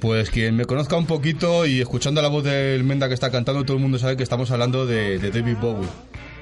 [0.00, 3.64] Pues quien me conozca un poquito y escuchando la voz del Menda que está cantando,
[3.64, 5.88] todo el mundo sabe que estamos hablando de, de David Bowie.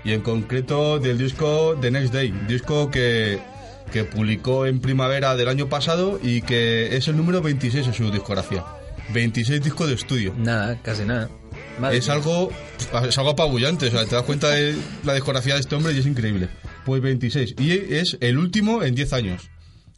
[0.05, 3.39] Y en concreto del disco The Next Day, disco que,
[3.93, 8.11] que publicó en primavera del año pasado y que es el número 26 en su
[8.11, 8.65] discografía.
[9.13, 10.35] 26 discos de estudio.
[10.37, 11.29] Nada, casi nada.
[11.79, 12.15] Madre Es mía.
[12.15, 12.51] algo,
[13.09, 15.99] es algo apabullante, o sea, te das cuenta de la discografía de este hombre y
[15.99, 16.49] es increíble.
[16.85, 17.55] Pues 26.
[17.59, 19.43] Y es el último en 10 años.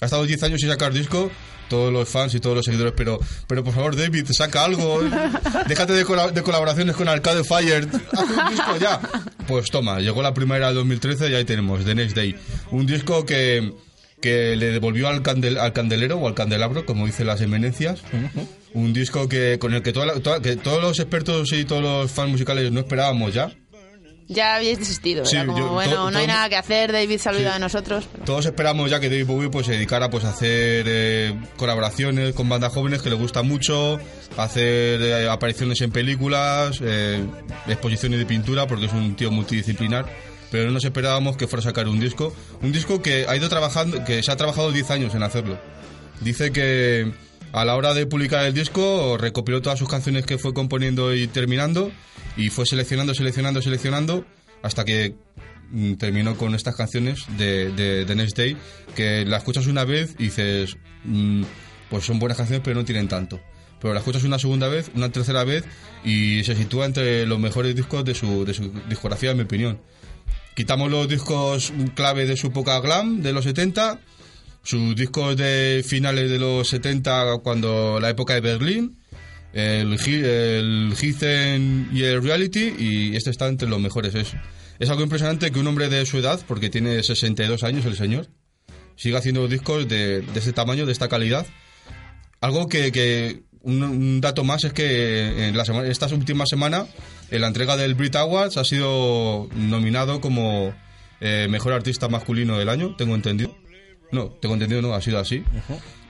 [0.01, 1.31] Ha estado 10 años sin sacar disco,
[1.69, 5.01] todos los fans y todos los seguidores, pero, pero por favor, David, saca algo.
[5.69, 7.89] Déjate de, cola- de colaboraciones con Arcade Fire.
[8.13, 9.01] Haz un disco ya.
[9.47, 12.35] Pues toma, llegó la primera del 2013 y ahí tenemos, The Next Day.
[12.71, 13.73] Un disco que,
[14.25, 18.03] que le devolvió al, candel- al candelero o al candelabro, como dicen las eminencias.
[18.73, 21.83] Un disco que con el que, toda la- toda- que todos los expertos y todos
[21.83, 23.53] los fans musicales no esperábamos ya.
[24.27, 27.29] Ya habíais desistido, Sí, como, yo- bueno, todo- no hay nada que hacer, David se
[27.29, 27.61] ha olvidado Sí.
[27.61, 28.09] de nosotros.
[28.11, 32.33] pero- Todos esperamos ya que David Bowie pues, se dedicara pues, a hacer eh, colaboraciones
[32.35, 34.01] con bandas jóvenes que le gusta mucho,
[34.39, 37.23] a hacer eh, apariciones en películas, eh,
[37.69, 40.07] exposiciones de pintura, porque es un tío multidisciplinar.
[40.55, 42.33] Pero no nos esperábamos que fuera a sacar un disco.
[42.63, 45.59] Un disco que ha ido trabajando, que se ha trabajado 10 años en hacerlo.
[46.21, 47.11] Dice que
[47.51, 51.27] a la hora de publicar el disco recopiló todas sus canciones que fue componiendo y
[51.27, 51.91] terminando
[52.37, 54.25] y fue seleccionando, seleccionando, seleccionando
[54.63, 55.17] hasta que
[55.73, 58.57] mm, terminó con estas canciones de, de, de Next Day
[58.95, 61.43] que la escuchas una vez y dices mm,
[61.91, 63.41] pues son buenas canciones pero no tienen tanto
[63.81, 65.65] pero la escuchas una segunda vez, una tercera vez
[66.05, 69.81] y se sitúa entre los mejores discos de su, de su discografía en mi opinión
[70.55, 74.01] quitamos los discos clave de su época glam de los 70
[74.63, 78.99] sus discos de finales de los 70 cuando la época de Berlín
[79.55, 80.95] el, el
[81.93, 84.15] y el Reality y este está entre los mejores.
[84.15, 84.35] Es,
[84.79, 88.29] es algo impresionante que un hombre de su edad porque tiene 62 años el señor
[88.97, 91.47] siga haciendo discos de, de este tamaño de esta calidad.
[92.41, 96.87] Algo que, que un, un dato más es que en la semana, esta última semana
[97.37, 100.75] en la entrega del Brit Awards ha sido nominado como
[101.21, 103.55] eh, mejor artista masculino del año, tengo entendido.
[104.13, 105.43] No, tengo entendido, no, ha sido así.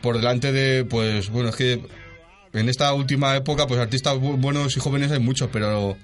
[0.03, 1.81] Por delante de, pues, bueno, es que
[2.53, 5.97] en esta última época, pues artistas bu- buenos y jóvenes hay muchos, pero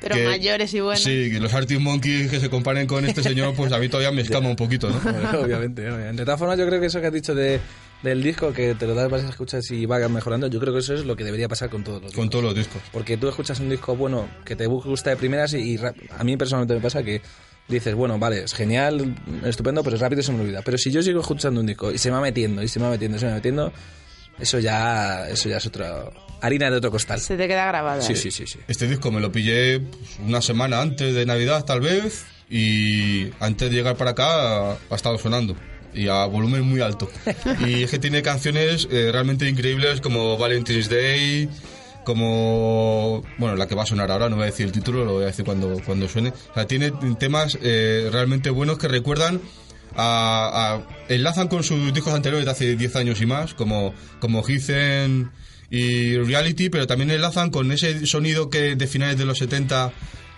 [0.00, 1.02] Pero que- mayores y buenos.
[1.02, 4.10] sí, que los Arctic Monkeys que se comparen con este señor, pues a mí todavía
[4.10, 4.96] me escama un poquito, ¿no?
[5.40, 6.22] obviamente, obviamente.
[6.22, 7.60] De todas formas, yo creo que eso que has dicho de,
[8.02, 10.80] del disco, que te lo das, vas a escuchar y va mejorando, yo creo que
[10.80, 12.22] eso es lo que debería pasar con todos los discos.
[12.22, 12.82] Con todos los discos.
[12.92, 16.36] Porque tú escuchas un disco bueno que te gusta de primeras y, y a mí
[16.36, 17.22] personalmente me pasa que
[17.68, 20.62] dices, bueno, vale, es genial, estupendo, pero rápido se me olvida.
[20.62, 22.86] Pero si yo sigo escuchando un disco y se me va metiendo, y se me
[22.86, 23.72] va metiendo, y se me va metiendo,
[24.38, 26.04] eso ya, eso ya es otra
[26.40, 27.20] harina de otro costal.
[27.20, 28.02] Se te queda grabada.
[28.02, 28.58] Sí, sí, sí, sí.
[28.68, 33.70] Este disco me lo pillé pues, una semana antes de Navidad, tal vez, y antes
[33.70, 35.56] de llegar para acá ha estado sonando.
[35.94, 37.10] Y a volumen muy alto.
[37.66, 41.48] Y es que tiene canciones eh, realmente increíbles como Valentine's Day,
[42.04, 43.22] como.
[43.38, 45.24] Bueno, la que va a sonar ahora, no voy a decir el título, lo voy
[45.24, 46.30] a decir cuando, cuando suene.
[46.30, 49.40] O sea, tiene temas eh, realmente buenos que recuerdan
[49.96, 54.42] a, enlazan con sus discos anteriores de hace 10 años y más, como, como
[55.70, 59.90] y Reality, pero también enlazan con ese sonido que de finales de los 70,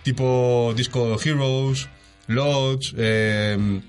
[0.04, 1.88] tipo disco Heroes,
[2.28, 3.80] Lodge, eh,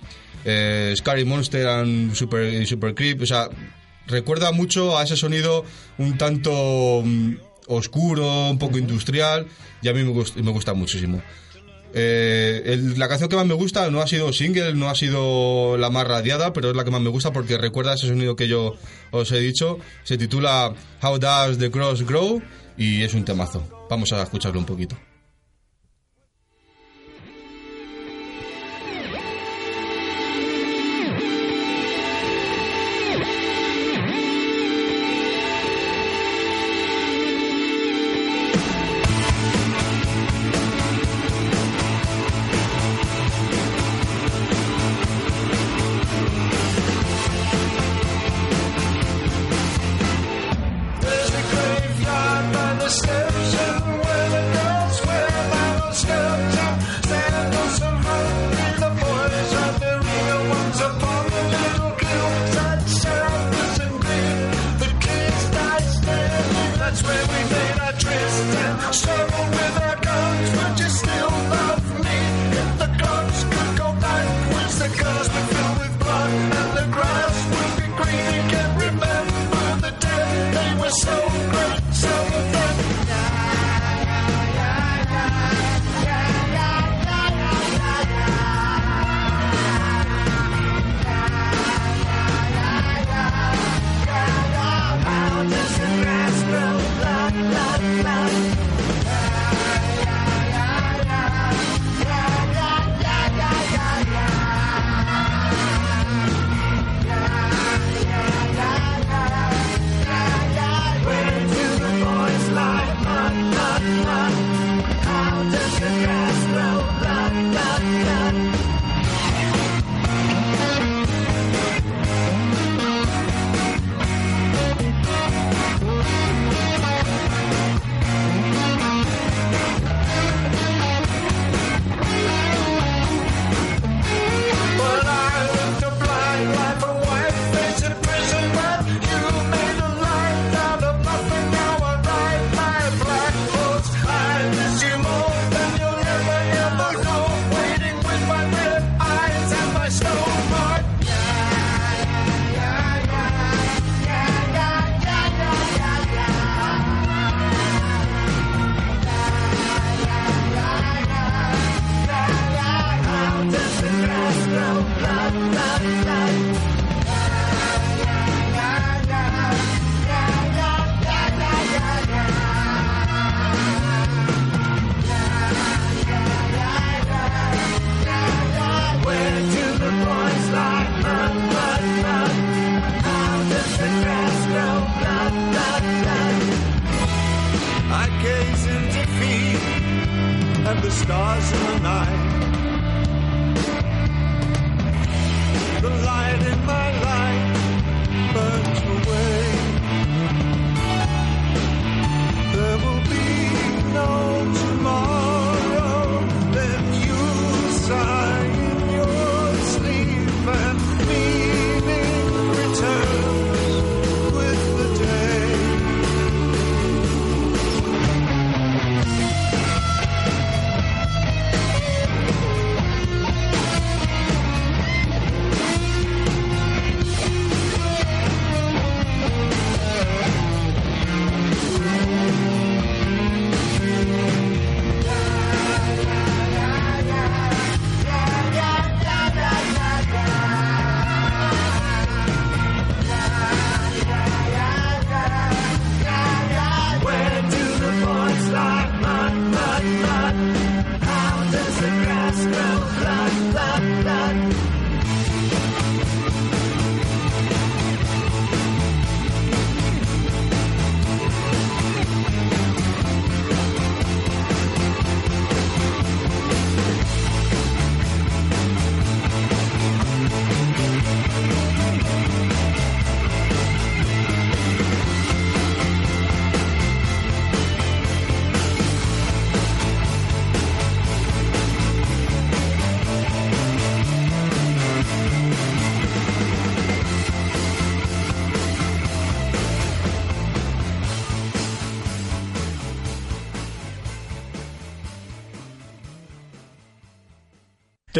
[0.45, 3.49] eh, Scary Monster and Super, Super Creep, o sea,
[4.07, 5.65] recuerda mucho a ese sonido
[5.97, 7.33] un tanto mm,
[7.67, 9.47] oscuro, un poco industrial,
[9.81, 11.21] y a mí me gusta, me gusta muchísimo.
[11.97, 15.77] Eh, el- la canción que más me gusta no ha sido single, no ha sido
[15.77, 18.47] la más radiada, pero es la que más me gusta porque recuerda ese sonido que
[18.49, 18.75] yo
[19.11, 19.79] os he dicho.
[20.03, 22.41] Se titula How Does the Cross Grow
[22.77, 23.65] y es un temazo.
[23.89, 24.97] Vamos a escucharlo un poquito.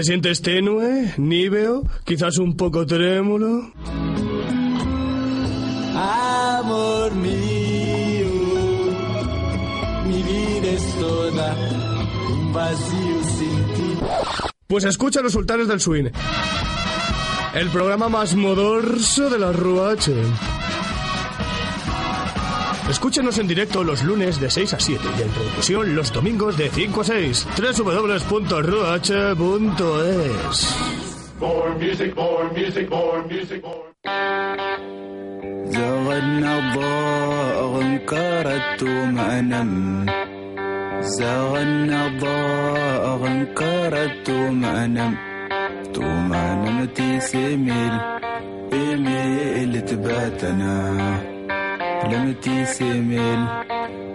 [0.05, 3.71] Sientes tenue, níveo, quizás un poco trémulo?
[5.95, 8.29] Amor mío,
[10.05, 11.55] mi vida es toda
[12.29, 14.05] un vacío sin ti.
[14.67, 16.09] Pues escucha los sultanes del swing.
[17.53, 20.54] El programa más modorso de la RUH.
[22.94, 26.70] Escúchanos en directo los lunes de 6 a 7 y en reproducción los domingos de
[26.70, 27.46] 5 a 6.
[27.58, 28.26] www.ruh.es
[31.40, 33.90] More music, more music, more music, more.
[35.70, 40.06] زغنا ضاء انكرت ما نم
[41.00, 45.14] زغنا ضاء انكرت ما نم
[45.94, 47.94] تو ما نمتي سميل
[48.72, 51.33] إيميل تباتنا
[52.04, 53.46] لمتي سميل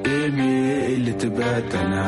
[0.06, 2.08] إيميل تباتنا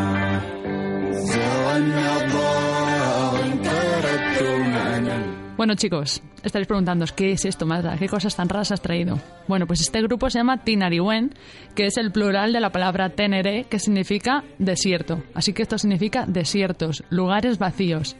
[1.12, 7.98] زغنا ضاء انكرت ما نم Bueno, chicos, estaréis preguntándoos, ¿qué es esto, Mazda?
[7.98, 9.20] ¿Qué cosas tan raras has traído?
[9.48, 11.34] Bueno, pues este grupo se llama Tinariwen,
[11.74, 15.24] que es el plural de la palabra tenere, que significa desierto.
[15.34, 18.16] Así que esto significa desiertos, lugares vacíos.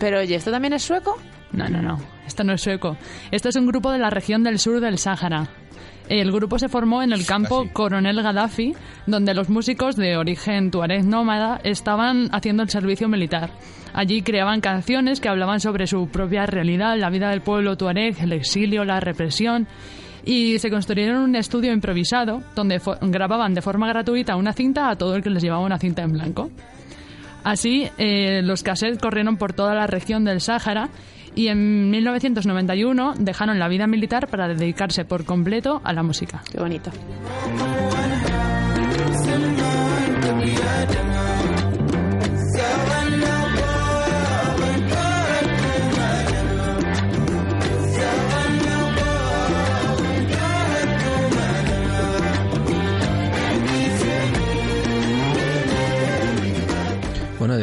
[0.00, 1.18] Pero oye, ¿esto también es sueco?
[1.52, 1.98] No, no, no.
[2.26, 2.96] Esto no es sueco.
[3.30, 5.48] Esto es un grupo de la región del sur del Sáhara.
[6.08, 8.74] El grupo se formó en el campo Coronel Gaddafi,
[9.06, 13.50] donde los músicos de origen tuareg nómada estaban haciendo el servicio militar.
[13.92, 18.32] Allí creaban canciones que hablaban sobre su propia realidad, la vida del pueblo tuareg, el
[18.32, 19.68] exilio, la represión.
[20.24, 25.14] Y se construyeron un estudio improvisado donde grababan de forma gratuita una cinta a todo
[25.14, 26.50] el que les llevaba una cinta en blanco.
[27.44, 30.88] Así, eh, los cassettes corrieron por toda la región del Sáhara
[31.34, 36.42] y en 1991 dejaron la vida militar para dedicarse por completo a la música.
[36.50, 36.90] Qué bonito.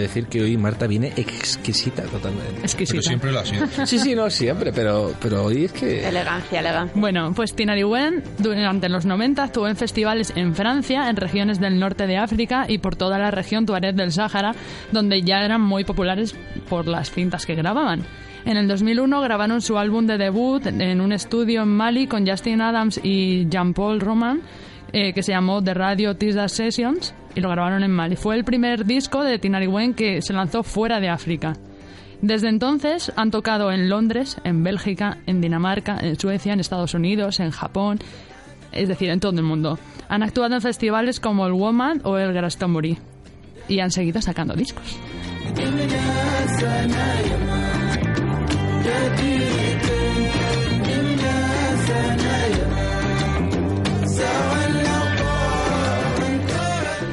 [0.08, 2.62] Decir que hoy Marta viene exquisita totalmente.
[2.62, 3.00] Exquisita.
[3.00, 3.68] Pero siempre lo ha sido.
[3.86, 6.08] Sí, sí, no, siempre, pero, pero hoy es que...
[6.08, 7.00] Elegancia, elegancia.
[7.00, 12.08] Bueno, pues Tinariwen durante los 90 actuó en festivales en Francia, en regiones del norte
[12.08, 14.56] de África y por toda la región tuareg del Sáhara,
[14.92, 16.36] donde ya eran muy populares
[16.70, 18.04] por las cintas que grababan.
[18.46, 22.62] En el 2001 grabaron su álbum de debut en un estudio en Mali con Justin
[22.62, 24.42] Adams y Jean-Paul Roman,
[24.94, 28.16] eh, que se llamó The Radio Tisa Sessions, y lo grabaron en Mali.
[28.16, 31.56] Fue el primer disco de Tinariwen que se lanzó fuera de África.
[32.22, 37.40] Desde entonces han tocado en Londres, en Bélgica, en Dinamarca, en Suecia, en Estados Unidos,
[37.40, 38.00] en Japón,
[38.72, 39.78] es decir, en todo el mundo.
[40.10, 42.98] Han actuado en festivales como el Woman o el Glastonbury
[43.68, 44.98] y han seguido sacando discos.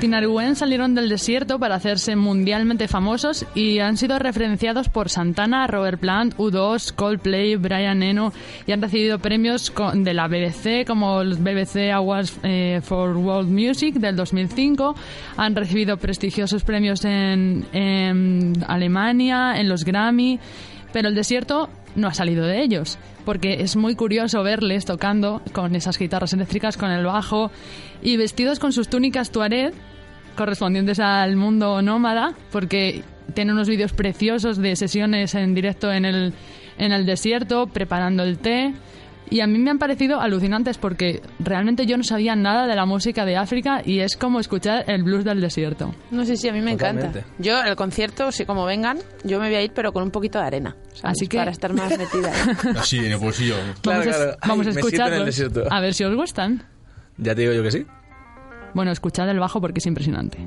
[0.04, 5.98] Tinariwen salieron del desierto para hacerse mundialmente famosos y han sido referenciados por Santana, Robert
[5.98, 8.30] Plant, U2, Coldplay, Brian Eno
[8.66, 13.94] y han recibido premios de la BBC como el BBC Awards eh, for World Music
[13.94, 14.94] del 2005.
[15.38, 20.38] Han recibido prestigiosos premios en, en Alemania, en los Grammy,
[20.92, 25.74] pero el desierto no ha salido de ellos, porque es muy curioso verles tocando con
[25.74, 27.50] esas guitarras eléctricas, con el bajo
[28.02, 29.72] y vestidos con sus túnicas tuareg
[30.34, 33.02] correspondientes al mundo nómada, porque
[33.34, 36.32] tienen unos vídeos preciosos de sesiones en directo en el,
[36.78, 38.74] en el desierto, preparando el té.
[39.30, 42.84] Y a mí me han parecido alucinantes porque realmente yo no sabía nada de la
[42.84, 45.94] música de África y es como escuchar el blues del desierto.
[46.10, 47.06] No sé si a mí me encanta.
[47.06, 47.42] Totalmente.
[47.42, 50.38] Yo, el concierto, si como vengan, yo me voy a ir, pero con un poquito
[50.38, 50.76] de arena.
[50.92, 51.16] ¿sabes?
[51.16, 52.30] Así que- Para estar más metida.
[52.78, 53.54] Así, en el bolsillo.
[53.80, 54.30] Claro, vamos a, claro.
[54.32, 55.26] a Ay, el escucharlos.
[55.26, 55.64] desierto.
[55.70, 56.62] A ver si os gustan.
[57.16, 57.86] Ya te digo yo que sí.
[58.74, 60.38] Bueno, escuchad el bajo porque es impresionante.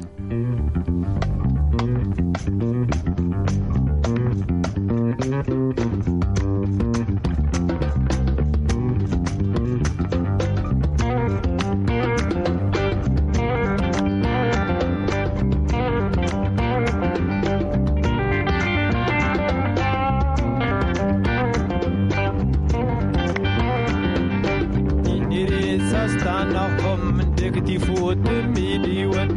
[28.08, 28.54] والدم
[28.84, 29.30] ديوان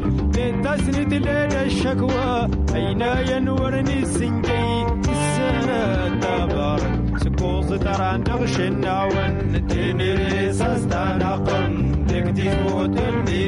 [0.65, 5.83] تسند لنا الشكوى أين ينورني السنجي السنة
[6.23, 6.81] تبار.
[7.23, 11.73] سكوز ترى نغش النعوان نديني رصاص تناقم
[12.09, 12.99] تكتي فوت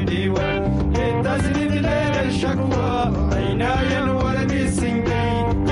[0.07, 0.63] ديوان
[1.25, 2.91] تسند لنا الشكوى
[3.37, 3.63] أين
[3.93, 5.27] ينورني السنجي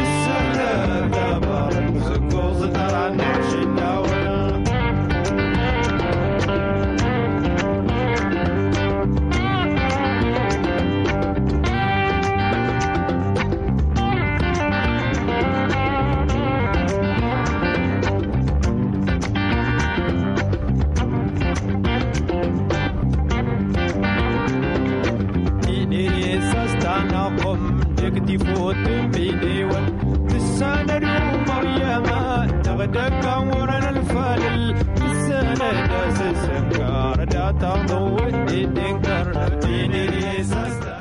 [0.05, 0.71] السنة
[1.15, 1.73] تبار.
[2.09, 4.20] سكوز ترى نغش النعوان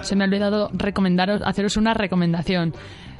[0.02, 2.74] Se me ha olvidado recomendaros, haceros una recomendación.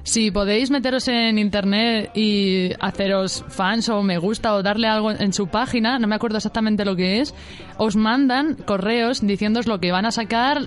[0.04, 5.34] Si podéis meteros en internet y haceros fans o me gusta o darle algo en
[5.34, 7.36] su página, no me acuerdo exactamente lo que es,
[7.78, 10.62] os mandan correos diciéndoos lo que van a sacar,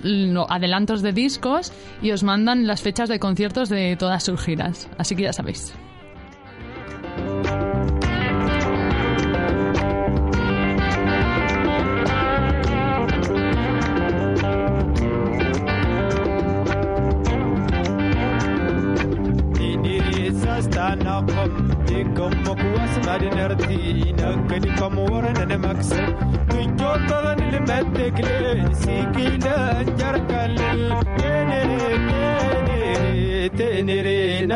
[0.47, 4.87] adelantos de discos y os mandan las fechas de conciertos de todas sus giras.
[4.97, 5.73] Así que ya sabéis.
[20.82, 26.14] إنيساس تنقم ديكم مكواس ما دنرتي نكدكم ورنا نمكسر
[26.54, 30.58] نجو طلن المدك لي سيكي لنجركل
[33.58, 34.46] تنري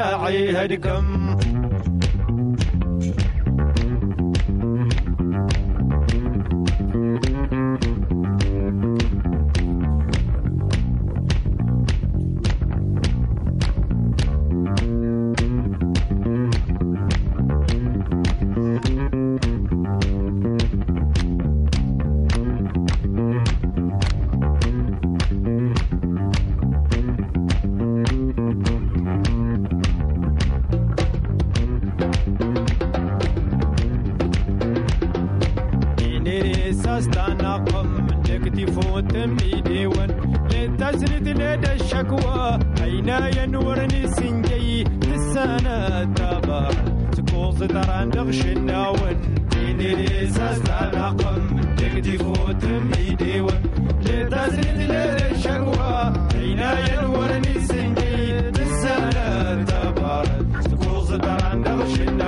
[40.96, 46.70] لتسرد لدى الشكوى عيناي نورني سنجي السنة تبر
[47.16, 49.16] سكوز ترى نغشنا ون
[49.56, 51.42] إنيساس تنقم
[51.78, 53.60] دكتي فوت بيدي ون
[54.00, 60.24] لتسرد لدى الشكوى عيناي نورني سنجي السنة تبر
[60.60, 62.25] سكوز ترى نغشنا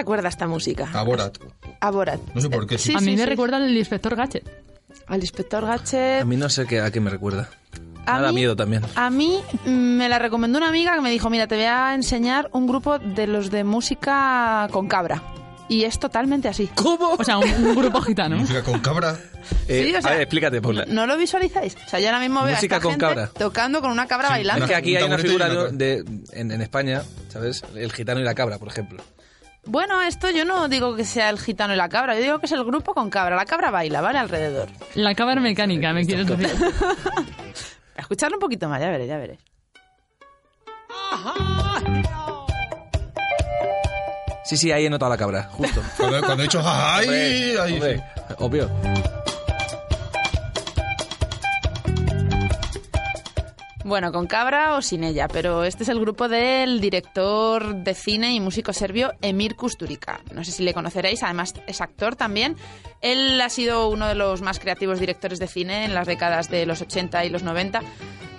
[0.00, 0.88] recuerda esta música?
[0.92, 1.38] A Borat.
[1.80, 2.20] A Borat.
[2.34, 2.78] No sé por qué.
[2.78, 3.26] Sí, a mí sí, me sí.
[3.26, 4.44] recuerda al inspector Gadget.
[5.06, 6.22] Al inspector Gadget.
[6.22, 7.48] A mí no sé qué, a qué me recuerda.
[8.06, 8.82] A Me da mí- miedo también.
[8.96, 11.94] A mí mm, me la recomendó una amiga que me dijo, mira, te voy a
[11.94, 15.22] enseñar un grupo de los de música con cabra.
[15.68, 16.68] Y es totalmente así.
[16.74, 17.10] ¿Cómo?
[17.16, 18.36] O sea, un, un grupo gitano.
[18.38, 19.16] Música con cabra.
[19.68, 20.84] Eh, Sí, o sea, a ver, explícate, Paula.
[20.88, 21.76] ¿No lo visualizáis?
[21.86, 23.26] O sea, yo ahora mismo veo Música a esta con gente cabra.
[23.38, 24.66] tocando con una cabra Es bailando.
[24.66, 27.62] que aquí Un hay una figura una de, de- en, en España, ¿sabes?
[27.76, 29.00] El gitano y la cabra, por ejemplo.
[29.66, 32.46] Bueno, esto yo no digo que sea el gitano y la cabra, yo digo que
[32.46, 33.36] es el grupo con cabra.
[33.36, 34.18] La cabra baila, ¿vale?
[34.18, 34.68] Alrededor.
[34.94, 36.50] La cámara mecánica, me quieres decir.
[37.96, 39.40] Escucharlo un poquito más, ya veréis, ya veréis.
[44.44, 45.80] Sí, sí, ahí he notado la cabra, justo.
[45.96, 47.04] Cuando, cuando he dicho ¡ay!
[47.04, 48.04] Hombre, ahí, hombre,
[48.38, 49.19] obvio.
[53.90, 58.32] Bueno, con cabra o sin ella, pero este es el grupo del director de cine
[58.32, 60.20] y músico serbio Emir Kusturica.
[60.32, 62.54] No sé si le conoceréis, además es actor también.
[63.00, 66.66] Él ha sido uno de los más creativos directores de cine en las décadas de
[66.66, 67.80] los 80 y los 90.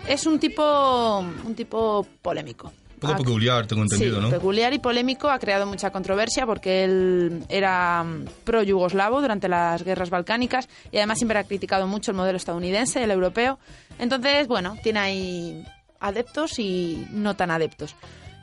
[0.08, 2.72] Es un tipo, un tipo polémico.
[3.02, 4.30] Un poco Ha- peculiar, tengo entendido, sí, ¿no?
[4.30, 10.10] peculiar y polémico, ha creado mucha controversia porque él era mm, pro-yugoslavo durante las guerras
[10.12, 13.58] balcánicas y además siempre ha criticado mucho el modelo estadounidense, el europeo.
[13.98, 15.66] Entonces, bueno, tiene ahí
[16.00, 17.96] adeptos y no tan adeptos.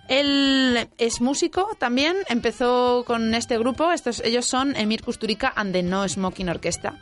[0.09, 5.83] Él es músico también, empezó con este grupo, estos, ellos son Emir Kusturica and the
[5.83, 6.95] No Smoking Orchestra.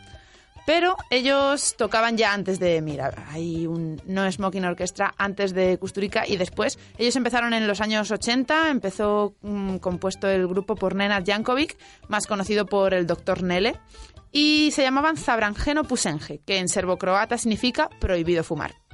[0.66, 6.26] Pero ellos tocaban ya antes de, mira, hay un No Smoking Orchestra antes de Kusturica
[6.26, 6.78] y después.
[6.98, 12.26] Ellos empezaron en los años 80, empezó mm, compuesto el grupo por Nenad Jankovic, más
[12.26, 13.44] conocido por el Dr.
[13.44, 13.76] Nele,
[14.32, 18.85] y se llamaban Zabrangeno Pusenge, que en serbo-croata significa prohibido fumar.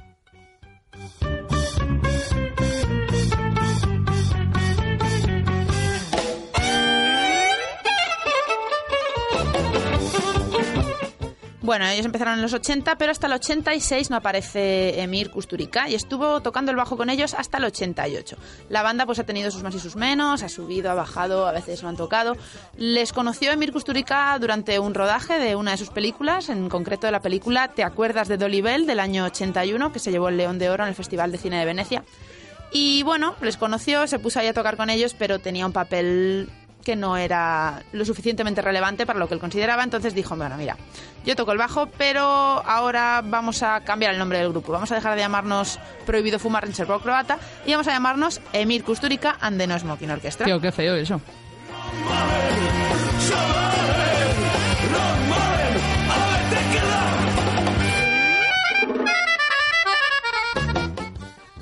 [11.63, 15.95] Bueno, ellos empezaron en los 80, pero hasta el 86 no aparece Emir Kusturica y
[15.95, 18.35] estuvo tocando el bajo con ellos hasta el 88.
[18.67, 21.53] La banda pues ha tenido sus más y sus menos, ha subido, ha bajado, a
[21.53, 22.35] veces lo han tocado.
[22.75, 27.13] Les conoció Emir Kusturica durante un rodaje de una de sus películas, en concreto de
[27.13, 28.85] la película ¿Te acuerdas de Dolly Bell?
[28.85, 31.59] del año 81, que se llevó el León de Oro en el Festival de Cine
[31.59, 32.03] de Venecia.
[32.73, 36.49] Y bueno, les conoció, se puso ahí a tocar con ellos, pero tenía un papel
[36.83, 40.77] que no era lo suficientemente relevante para lo que él consideraba, entonces dijo, bueno, mira,
[41.25, 44.71] yo toco el bajo, pero ahora vamos a cambiar el nombre del grupo.
[44.71, 49.37] Vamos a dejar de llamarnos Prohibido Fumar en Serbo-Croata y vamos a llamarnos Emir Kusturica
[49.41, 50.45] and the No Smoking Orchestra.
[50.45, 51.21] Tío, qué feo eso.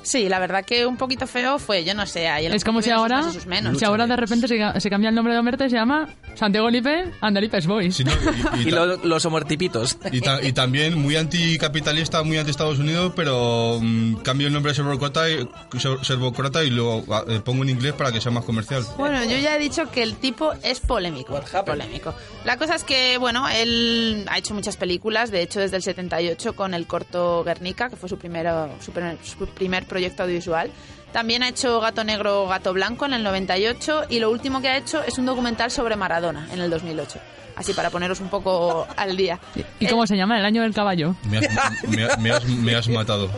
[0.02, 2.82] Sí, la verdad que un poquito feo fue, yo no sé, ahí el Es como
[2.82, 3.78] si sus ahora, y sus menos.
[3.78, 6.68] si ahora de repente se, se cambia el nombre de Omerta y se llama Santiago
[6.70, 8.00] Lipe and the Lipes Boys.
[8.00, 9.98] Y lo- los homortipitos.
[10.10, 14.72] Y, ta- y también muy anticapitalista, muy anti Estados Unidos, pero mm, cambio el nombre
[14.72, 15.48] de Serbocrota y,
[15.78, 18.82] ser- Serbocrota y lo ah, eh, pongo en inglés para que sea más comercial.
[18.98, 21.40] Bueno, yo ya he dicho que el tipo es polémico.
[21.64, 22.14] Polémico.
[22.44, 26.54] La cosa es que, bueno, él ha hecho muchas películas, de hecho desde el 78
[26.54, 30.70] con el corto Guernica, que fue su, primero, su, primer, su primer proyecto audiovisual.
[31.12, 34.76] También ha hecho Gato Negro, Gato Blanco en el 98 y lo último que ha
[34.78, 37.18] hecho es un documental sobre Maradona en el 2008.
[37.54, 39.38] Así para poneros un poco al día.
[39.78, 40.38] ¿Y cómo se llama?
[40.38, 41.14] El año del caballo.
[41.28, 43.28] Me has, me me has- me has matado.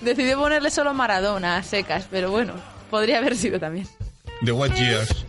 [0.00, 2.54] Decidió ponerle solo Maradona a secas, pero bueno,
[2.90, 3.86] podría haber sido también.
[4.44, 5.24] The What Years.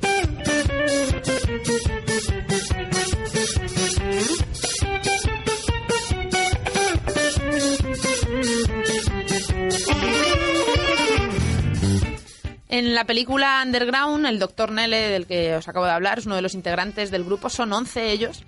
[12.71, 16.37] En la película Underground, el doctor Nele, del que os acabo de hablar, es uno
[16.37, 18.45] de los integrantes del grupo, son 11 ellos.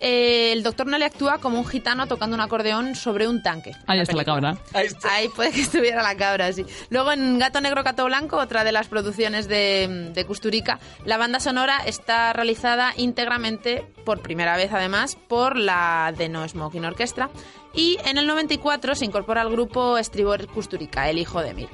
[0.00, 3.72] Eh, el doctor Nele actúa como un gitano tocando un acordeón sobre un tanque.
[3.86, 4.56] Ahí está la película.
[4.72, 5.10] cabra.
[5.10, 6.64] Ahí puede que estuviera la cabra, sí.
[6.88, 11.38] Luego en Gato Negro, Gato Blanco, otra de las producciones de, de Kusturica, la banda
[11.38, 17.28] sonora está realizada íntegramente, por primera vez además, por la The No Smoking Orchestra.
[17.74, 21.68] Y en el 94 se incorpora al grupo Estribor Kusturica, el hijo de Emir.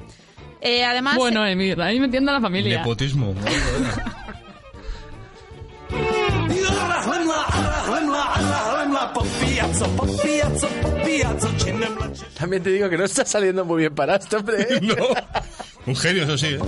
[0.65, 2.77] Eh, además, Bueno, Emir, ahí metiendo a la familia.
[2.79, 3.35] Nepotismo.
[12.37, 14.61] También te digo que no está saliendo muy bien para esto, hombre.
[14.69, 14.79] ¿eh?
[14.81, 14.95] no.
[15.85, 16.47] Un genio, eso sí.
[16.55, 16.59] ¿eh?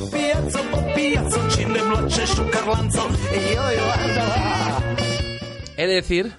[5.77, 6.33] He de decir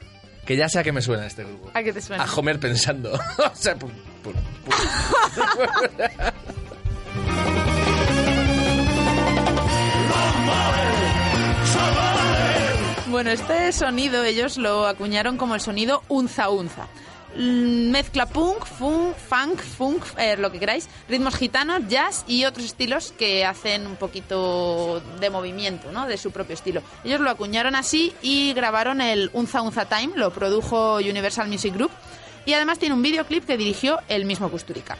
[0.46, 1.70] que ya sé a qué me suena este grupo.
[1.74, 2.24] ¿A qué te suena?
[2.24, 3.12] A Homer pensando.
[3.38, 3.90] o sea, pu-
[4.22, 4.32] pu-
[4.66, 6.32] pu-
[13.16, 16.86] Bueno, este sonido ellos lo acuñaron como el sonido unza unza.
[17.34, 22.66] Mm, Mezcla punk, funk, funk, funk, eh, lo que queráis, ritmos gitanos, jazz y otros
[22.66, 26.06] estilos que hacen un poquito de movimiento, ¿no?
[26.06, 26.82] De su propio estilo.
[27.04, 31.92] Ellos lo acuñaron así y grabaron el Unza Unza Time, lo produjo Universal Music Group
[32.44, 34.98] y además tiene un videoclip que dirigió el mismo Kusturica.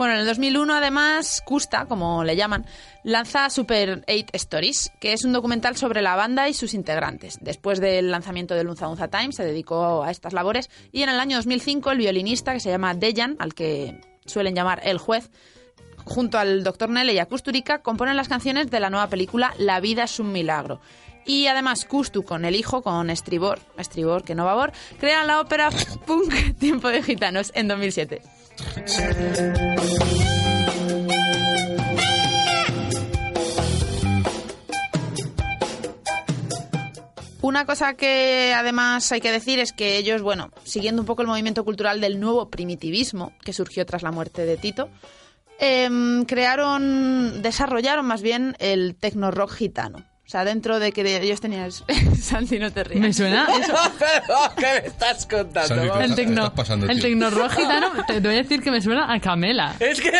[0.00, 2.64] Bueno, en el 2001 además, Kusta, como le llaman,
[3.04, 7.36] lanza Super 8 Stories, que es un documental sobre la banda y sus integrantes.
[7.42, 11.20] Después del lanzamiento del Unza Unza Time se dedicó a estas labores y en el
[11.20, 15.30] año 2005 el violinista que se llama Dejan, al que suelen llamar el juez,
[16.06, 16.88] junto al Dr.
[16.88, 20.32] Nele y a Kusturica, componen las canciones de la nueva película La vida es un
[20.32, 20.80] milagro.
[21.26, 25.68] Y además Kustu con el hijo, con Estribor, Estribor que no babor, crean la ópera
[26.06, 28.39] punk Tiempo de Gitanos en 2007.
[37.42, 41.28] Una cosa que además hay que decir es que ellos, bueno, siguiendo un poco el
[41.28, 44.88] movimiento cultural del nuevo primitivismo que surgió tras la muerte de Tito,
[45.58, 50.09] em, crearon, desarrollaron más bien el tecno rock gitano.
[50.30, 51.72] O sea, dentro de que ellos tenían...
[52.22, 53.00] Santi, no te rías.
[53.00, 53.74] Me suena eso.
[53.98, 55.66] Pero, ¿qué me estás contando?
[55.66, 56.04] Santi, vamos?
[56.04, 59.18] El tecno, estás pasando, el gitano, te, te voy a decir que me suena a
[59.18, 59.74] Camela.
[59.80, 60.12] Es que...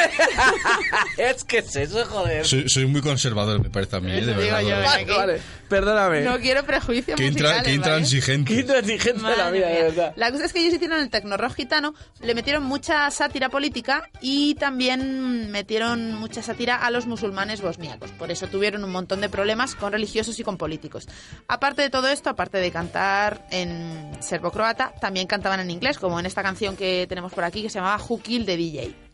[1.17, 2.45] es que es eso, joder.
[2.45, 4.15] Soy, soy muy conservador, me parece a mí, ¿eh?
[4.15, 4.63] de digo verdad.
[4.63, 4.83] yo, ¿no?
[4.83, 5.41] Vale, vale.
[5.71, 6.21] Perdóname.
[6.23, 7.75] No quiero prejuicios Qué, intra- qué ¿vale?
[7.75, 8.53] intransigente.
[8.55, 10.13] Qué intransigente la Madre vida, de verdad.
[10.17, 14.11] La cosa es que ellos hicieron el tecno rock gitano, le metieron mucha sátira política
[14.21, 18.11] y también metieron mucha sátira a los musulmanes bosníacos.
[18.13, 21.09] Por eso tuvieron un montón de problemas con religiosos y con políticos.
[21.49, 26.27] Aparte de todo esto, aparte de cantar en serbo-croata, también cantaban en inglés, como en
[26.27, 29.10] esta canción que tenemos por aquí que se llamaba Who Killed the DJ.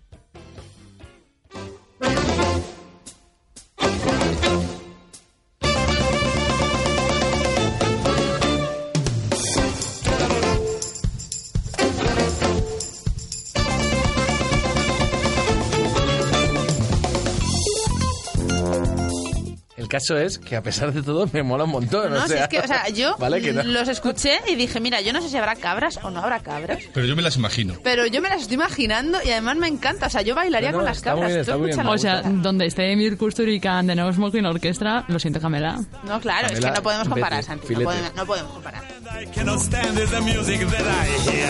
[19.86, 22.12] El caso es que a pesar de todo me mola un montón.
[22.12, 23.62] No, o si sea, es que, o sea, yo Vale, que no.
[23.62, 26.80] los escuché y dije, mira, yo no sé si habrá cabras o no habrá cabras,
[26.92, 27.74] Pero yo me las imagino.
[27.84, 30.06] pero yo me las estoy imaginando y además me encanta.
[30.06, 31.32] O sea, yo bailaría No, con las cabras.
[31.32, 31.86] bien, Tú bien.
[31.86, 35.78] O sea, donde esté Emir Kusturica de No Smoking Orchestra, lo siento, Camela.
[36.02, 37.68] No, claro, es que no podemos comparar, vete, Santi.
[37.68, 37.84] filete.
[37.84, 38.82] No podemos, no podemos comparar.
[39.16, 41.48] I cannot stand is the music that I hear.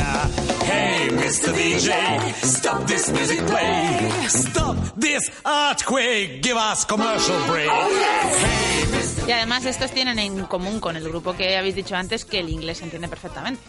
[0.71, 1.53] Hey, Mr.
[1.53, 4.09] DJ, stop this music play.
[4.29, 6.43] Stop this earthquake.
[6.43, 7.69] Give us commercial break.
[7.69, 9.29] Hey, Mr.
[9.29, 12.51] Y además estos tienen en común con el grupo que habéis dicho antes que el
[12.51, 13.61] inglés se entiende perfectamente.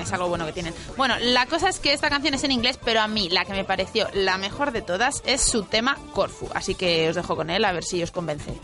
[0.00, 0.72] Es algo bueno que tienen.
[0.96, 3.52] Bueno, la cosa es que esta canción es en inglés, pero a mí la que
[3.52, 6.48] me pareció la mejor de todas es su tema Corfu.
[6.54, 8.54] Así que os dejo con él a ver si os convence.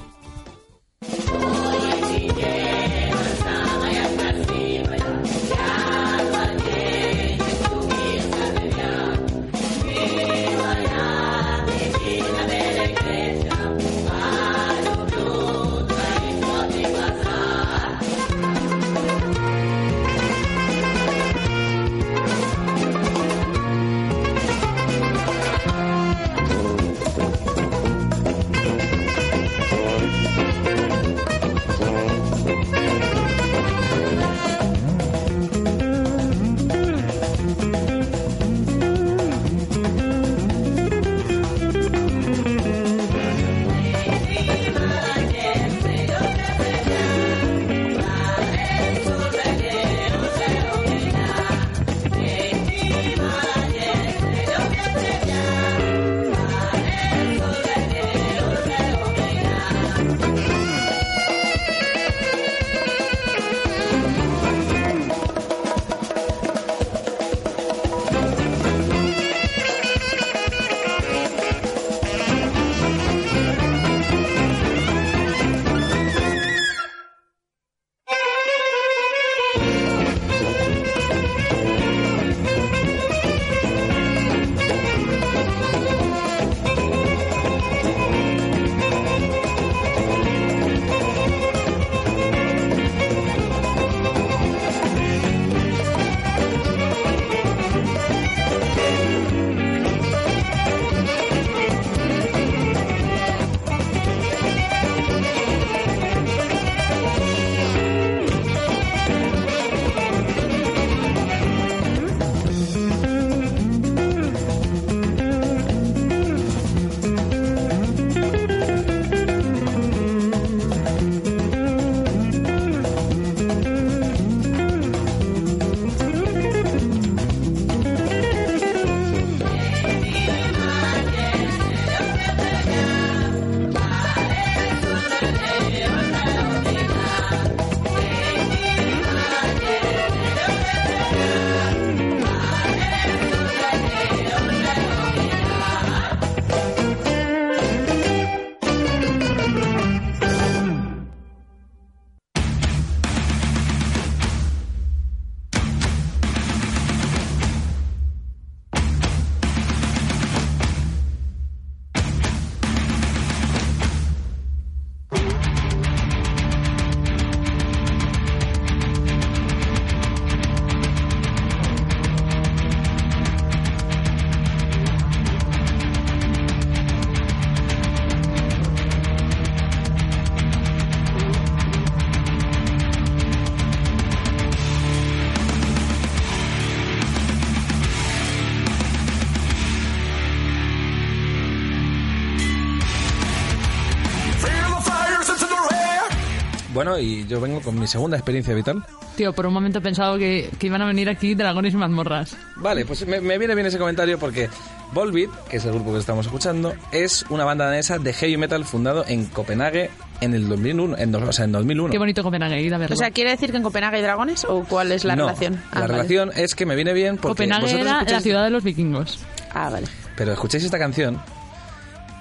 [196.85, 198.85] Bueno, y yo vengo con mi segunda experiencia vital.
[199.16, 202.37] Tío, por un momento he pensado que, que iban a venir aquí dragones y mazmorras.
[202.57, 204.51] Vale, pues me, me viene bien ese comentario porque
[204.93, 208.66] Volbeat, que es el grupo que estamos escuchando, es una banda danesa de heavy metal
[208.66, 209.89] fundado en Copenhague
[210.20, 211.91] en el 2001, en, o sea, en 2001.
[211.91, 212.95] Qué bonito Copenhague, ir a verlo.
[212.95, 215.62] O sea, ¿quiere decir que en Copenhague hay dragones o cuál es la No, relación?
[215.70, 215.93] Ah, la vale.
[215.95, 219.20] relación es que me viene bien porque Copenhague vosotros era la ciudad de los vikingos.
[219.55, 219.87] Ah, vale.
[220.16, 221.18] Pero escucháis esta canción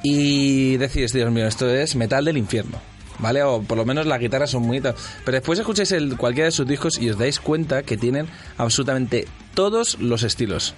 [0.04, 2.78] y decís, Dios mío, esto es metal del infierno.
[3.20, 3.44] ¿Vale?
[3.44, 4.82] O por lo menos las guitarras son muy...
[4.82, 4.96] tal.
[5.24, 9.28] Pero después escucháis el, cualquiera de sus discos y os dais cuenta que tienen absolutamente
[9.54, 10.74] todos los estilos.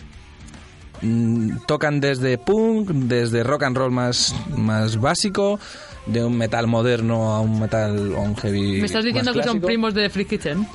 [1.02, 5.60] Mm, tocan desde punk, desde rock and roll más, más básico,
[6.06, 8.80] de un metal moderno a un metal a un heavy.
[8.80, 10.68] Me estás diciendo que son primos de Free Kitchen.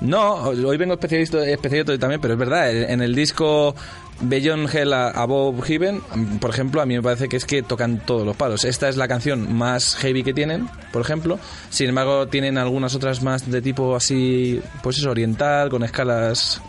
[0.00, 3.74] No, hoy vengo especialista, especialista también, pero es verdad, en el disco
[4.20, 6.00] Beyond Hell Above Heaven,
[6.40, 8.64] por ejemplo, a mí me parece que es que tocan todos los palos.
[8.64, 11.38] Esta es la canción más heavy que tienen, por ejemplo.
[11.70, 16.62] Sin embargo, tienen algunas otras más de tipo así, pues eso, oriental, con escalas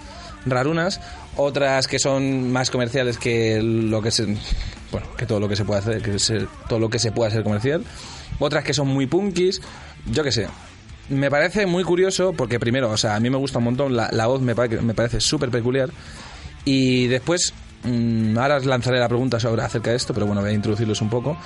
[0.46, 1.00] rarunas.
[1.38, 4.26] Otras que son más comerciales que lo que se,
[4.92, 6.18] bueno, que todo lo que se puede hacer, que
[6.68, 7.84] todo lo que se puede hacer comercial.
[8.40, 9.62] Otras que son muy punkis,
[10.12, 10.48] yo qué sé.
[11.10, 14.10] Me parece muy curioso porque primero, o sea, a mí me gusta un montón, la,
[14.12, 15.90] la voz me, me parece súper peculiar.
[16.66, 17.54] Y después,
[17.84, 21.10] mm, ahora lanzaré la pregunta sobre acerca de esto, pero bueno, voy a introducirlos un
[21.10, 21.38] poco.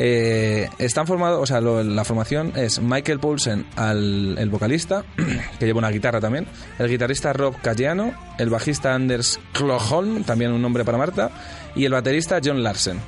[0.00, 5.04] Eh, están formados, o sea, la formación es Michael Paulsen, al, el vocalista,
[5.58, 6.46] que lleva una guitarra también,
[6.78, 11.32] el guitarrista Rob Caggiano, el bajista Anders Kloholm, también un nombre para Marta,
[11.74, 13.00] y el baterista John Larsen.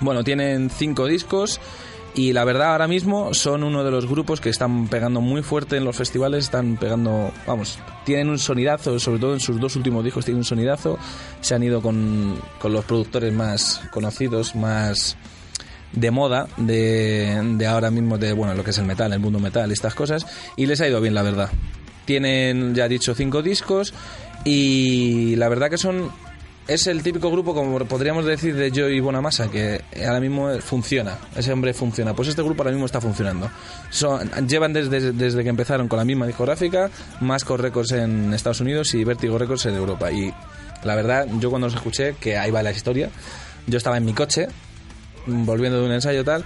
[0.00, 1.60] Bueno, tienen cinco discos
[2.14, 5.76] y la verdad ahora mismo son uno de los grupos que están pegando muy fuerte
[5.76, 10.04] en los festivales, están pegando, vamos, tienen un sonidazo, sobre todo en sus dos últimos
[10.04, 10.98] discos tienen un sonidazo,
[11.40, 15.16] se han ido con, con los productores más conocidos, más
[15.92, 19.38] de moda de, de ahora mismo de bueno lo que es el metal, el mundo
[19.38, 21.50] metal estas cosas y les ha ido bien la verdad.
[22.04, 23.94] Tienen ya dicho cinco discos
[24.44, 26.10] y la verdad que son
[26.68, 31.18] es el típico grupo, como podríamos decir, de Joey Bonamassa, que ahora mismo funciona.
[31.36, 32.14] Ese hombre funciona.
[32.14, 33.50] Pues este grupo ahora mismo está funcionando.
[34.46, 36.90] Llevan desde, desde que empezaron con la misma discográfica,
[37.20, 40.12] Masco Records en Estados Unidos y Vertigo Records en Europa.
[40.12, 40.32] Y
[40.84, 43.10] la verdad, yo cuando los escuché, que ahí va la historia,
[43.66, 44.48] yo estaba en mi coche,
[45.26, 46.44] volviendo de un ensayo tal,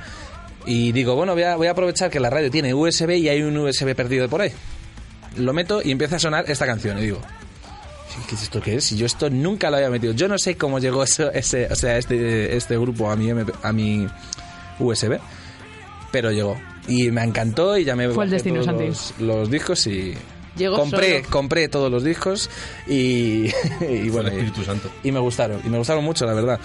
[0.65, 3.43] y digo, bueno, voy a, voy a aprovechar que la radio tiene USB y hay
[3.43, 4.53] un USB perdido por ahí.
[5.37, 6.99] Lo meto y empieza a sonar esta canción.
[6.99, 7.21] Y digo,
[8.29, 8.85] ¿qué es esto qué es?
[8.85, 10.13] Si yo esto nunca lo había metido.
[10.13, 13.53] Yo no sé cómo llegó eso, ese, o sea, este, este grupo a mi, MP
[13.63, 14.07] a mi
[14.79, 15.19] USB,
[16.13, 16.57] pero llegó.
[16.89, 18.87] Y me encantó y ya me Fue el destino, Santi.
[18.87, 20.15] los, los discos y...
[20.57, 21.31] Llegó compré, solo.
[21.31, 22.49] compré todos los discos
[22.87, 23.47] y,
[23.91, 24.91] y bueno, y- Espíritu Santo.
[25.05, 26.59] y me gustaron, y me gustaron mucho, la verdad.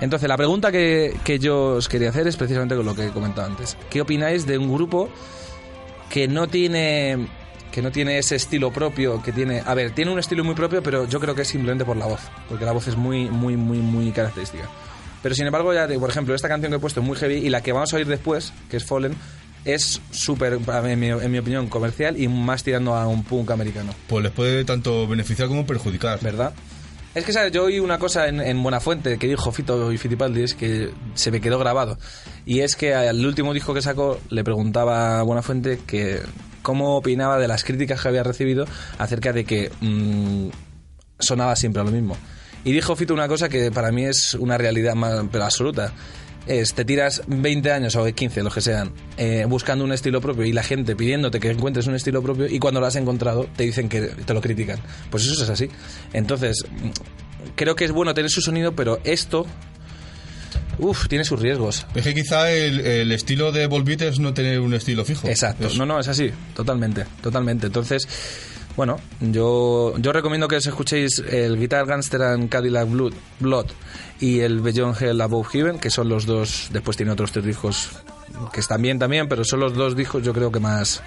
[0.00, 3.10] Entonces, la pregunta que, que yo os quería hacer es precisamente con lo que he
[3.10, 3.76] comentado antes.
[3.88, 5.08] ¿Qué opináis de un grupo
[6.10, 7.28] que no tiene
[7.76, 10.82] que no tiene ese estilo propio, que tiene, a ver, tiene un estilo muy propio,
[10.82, 13.54] pero yo creo que es simplemente por la voz, porque la voz es muy muy
[13.58, 14.64] muy muy característica.
[15.22, 17.34] Pero sin embargo, ya te- por ejemplo, esta canción que he puesto es muy heavy
[17.34, 19.14] y la que vamos a oír después, que es Fallen,
[19.66, 20.54] es súper,
[20.84, 23.92] en mi, en mi opinión, comercial y más tirando a un punk americano.
[24.06, 26.18] Pues les puede tanto beneficiar como perjudicar.
[26.22, 26.54] ¿Verdad?
[27.14, 27.52] Es que, ¿sabes?
[27.52, 31.30] Yo oí una cosa en, en Buenafuente que dijo Fito y Fitipaldi, es que se
[31.30, 31.98] me quedó grabado.
[32.46, 36.20] Y es que al último disco que sacó le preguntaba a Buenafuente que
[36.66, 38.66] cómo opinaba de las críticas que había recibido
[38.98, 40.48] acerca de que mm,
[41.16, 42.16] sonaba siempre lo mismo.
[42.64, 45.92] Y dijo Fito una cosa que para mí es una realidad más, absoluta.
[46.48, 50.44] Es, te tiras 20 años o 15, los que sean, eh, buscando un estilo propio
[50.44, 53.62] y la gente pidiéndote que encuentres un estilo propio y cuando lo has encontrado te
[53.62, 54.80] dicen que te lo critican.
[55.08, 55.68] Pues eso es así.
[56.12, 59.46] Entonces, mm, creo que es bueno tener su sonido, pero esto,
[60.78, 61.86] uff, tiene sus riesgos.
[61.94, 65.28] Es que quizá el, el estilo de Volbeat es no tener un estilo fijo.
[65.28, 65.66] Exacto.
[65.68, 66.30] Es- No, no, es así.
[66.54, 67.06] Totalmente.
[67.22, 67.66] Totalmente.
[67.66, 68.06] Entonces,
[68.76, 73.66] bueno, yo, yo recomiendo que os escuchéis el Guitar Gangster and Cadillac Blood, Blood
[74.20, 76.68] y el Beyond Hell Above Heaven, que son los dos.
[76.72, 77.88] Después tiene otros tres discos
[78.52, 81.02] que están bien también, pero son los dos discos yo creo que más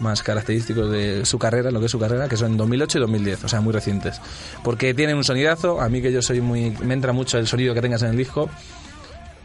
[0.00, 3.44] más característicos de su carrera, lo que es su carrera, que son 2008 y 2010,
[3.44, 4.20] o sea, muy recientes.
[4.64, 6.72] Porque tienen un sonidazo, a mí que yo soy muy...
[6.82, 8.50] me entra mucho el sonido que tengas en el disco,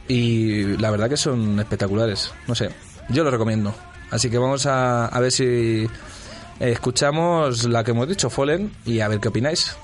[0.10, 2.34] y la verdad que son espectaculares.
[2.48, 2.72] No sé,
[3.08, 3.74] yo lo recomiendo.
[4.12, 5.88] Así que vamos a, a ver si eh,
[6.60, 9.78] escuchamos la que hemos dicho, Fallen, y a ver qué opináis.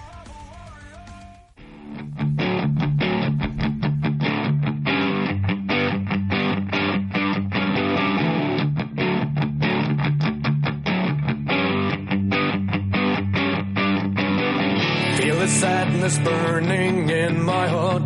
[15.47, 18.03] Sadness burning in my heart.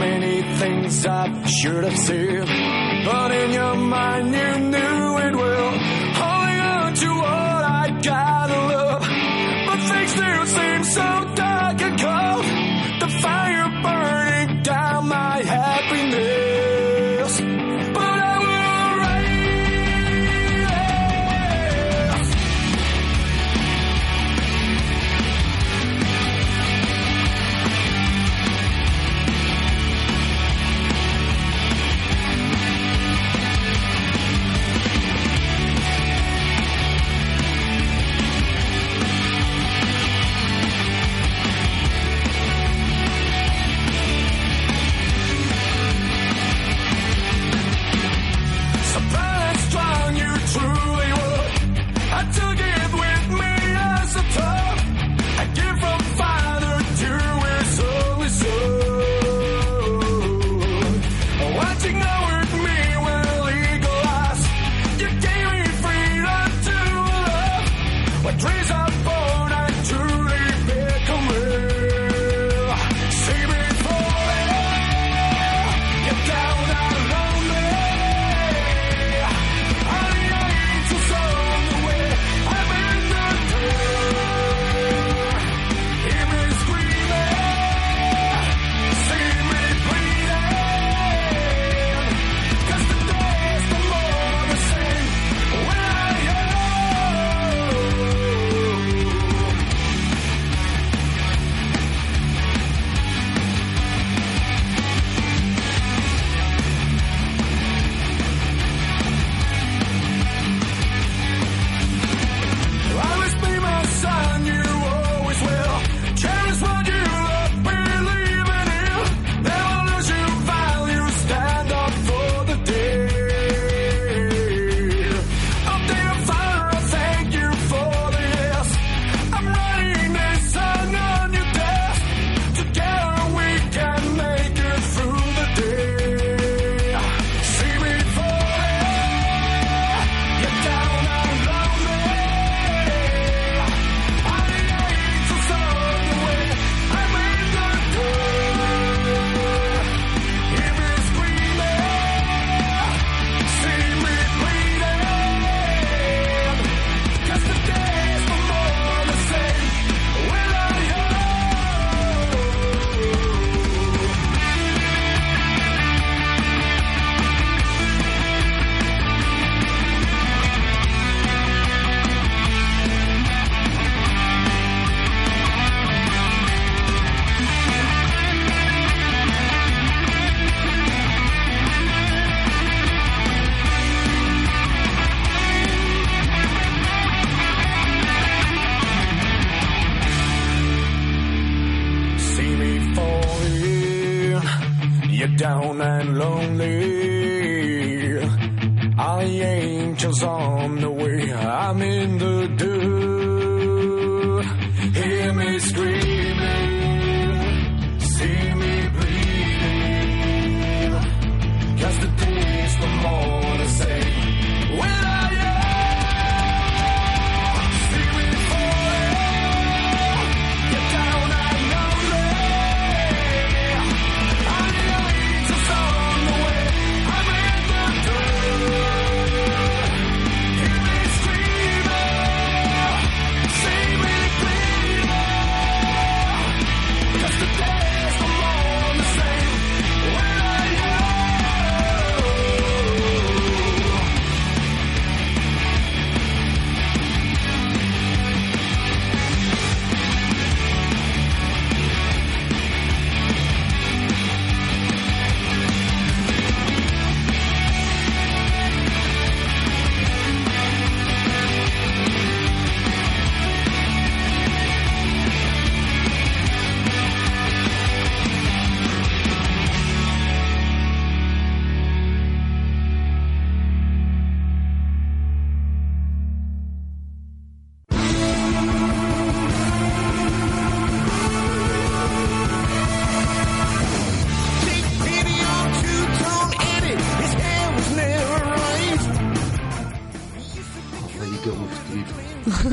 [0.00, 2.46] Many things I should have said.
[3.04, 4.89] but in your mind you knew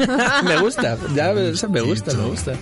[0.44, 2.54] me gusta, ya me gusta, me gusta.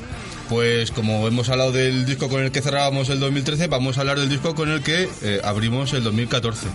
[0.49, 4.19] Pues como hemos hablado del disco con el que cerrábamos el 2013, vamos a hablar
[4.19, 6.67] del disco con el que eh, abrimos el 2014.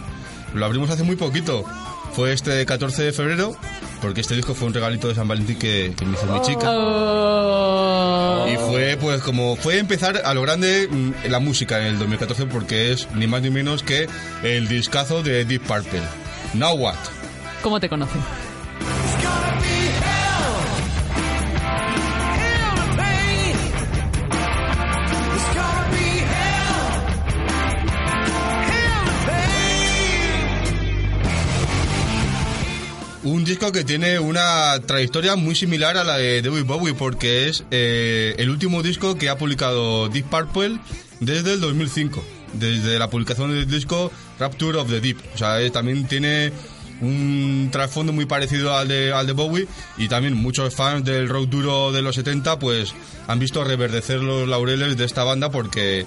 [0.55, 1.65] lo abrimos hace muy poquito.
[2.13, 3.55] Fue este 14 de febrero,
[4.03, 6.67] porque este disco fue un regalito de San Valentín que, que me hizo mi chica.
[6.69, 8.49] Oh.
[8.53, 12.47] Y fue pues como fue empezar a lo grande mm, la música en el 2014
[12.47, 14.09] porque es ni más ni menos que
[14.43, 16.03] el discazo de Deep Purple.
[16.55, 16.97] Now What?
[17.63, 18.21] ¿Cómo te conocen?
[33.61, 38.35] Disco que tiene una trayectoria muy similar a la de David Bowie porque es eh,
[38.39, 40.79] el último disco que ha publicado Deep Purple
[41.21, 42.25] desde el 2005,
[42.55, 45.19] desde la publicación del disco Rapture of the Deep.
[45.35, 46.53] O sea, eh, también tiene
[47.03, 49.69] un trasfondo muy parecido al de, al de Bowie
[49.99, 52.95] y también muchos fans del rock duro de los 70 pues
[53.27, 56.07] han visto reverdecer los laureles de esta banda porque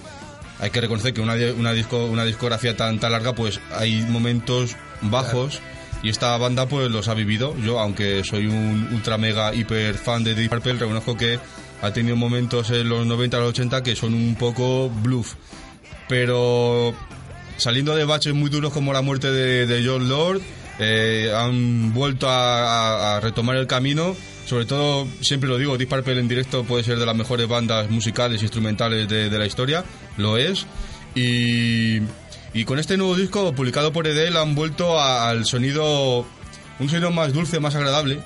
[0.59, 4.75] hay que reconocer que una, una, disco, una discografía tan, tan larga pues hay momentos
[5.01, 5.61] bajos
[6.03, 7.55] y esta banda pues los ha vivido.
[7.57, 11.39] Yo, aunque soy un ultra mega hiper fan de Deep Purple, reconozco que
[11.81, 15.35] ha tenido momentos en los 90 a los 80 que son un poco bluff.
[16.09, 16.93] Pero
[17.57, 20.41] saliendo de baches muy duros como la muerte de, John Lord,
[20.79, 24.13] eh, han vuelto a retomar el camino.
[24.45, 27.89] Sobre todo, siempre lo digo, Deep Purple en directo puede ser de las mejores bandas
[27.89, 29.85] musicales e instrumentales de, de la historia,
[30.17, 30.65] lo es.
[31.15, 32.01] Y,
[32.53, 36.25] y con este nuevo disco publicado por Edel han vuelto a- al sonido,
[36.79, 38.19] un sonido más dulce, más agradable.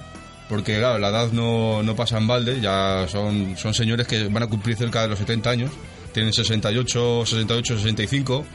[0.50, 4.44] Porque claro, la edad no, no pasa en balde, ya son, son señores que van
[4.44, 5.72] a cumplir cerca de los 70 años,
[6.14, 8.46] tienen 68, 68, 65,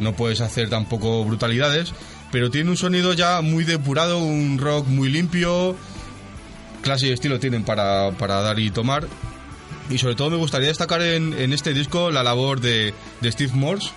[0.00, 1.92] no puedes hacer tampoco brutalidades,
[2.32, 5.76] pero tiene un sonido ya muy depurado, un rock muy limpio,
[6.82, 9.06] clase y estilo tienen para, para dar y tomar.
[9.88, 13.52] Y sobre todo me gustaría destacar en, en este disco la labor de, de Steve
[13.54, 13.90] Morse.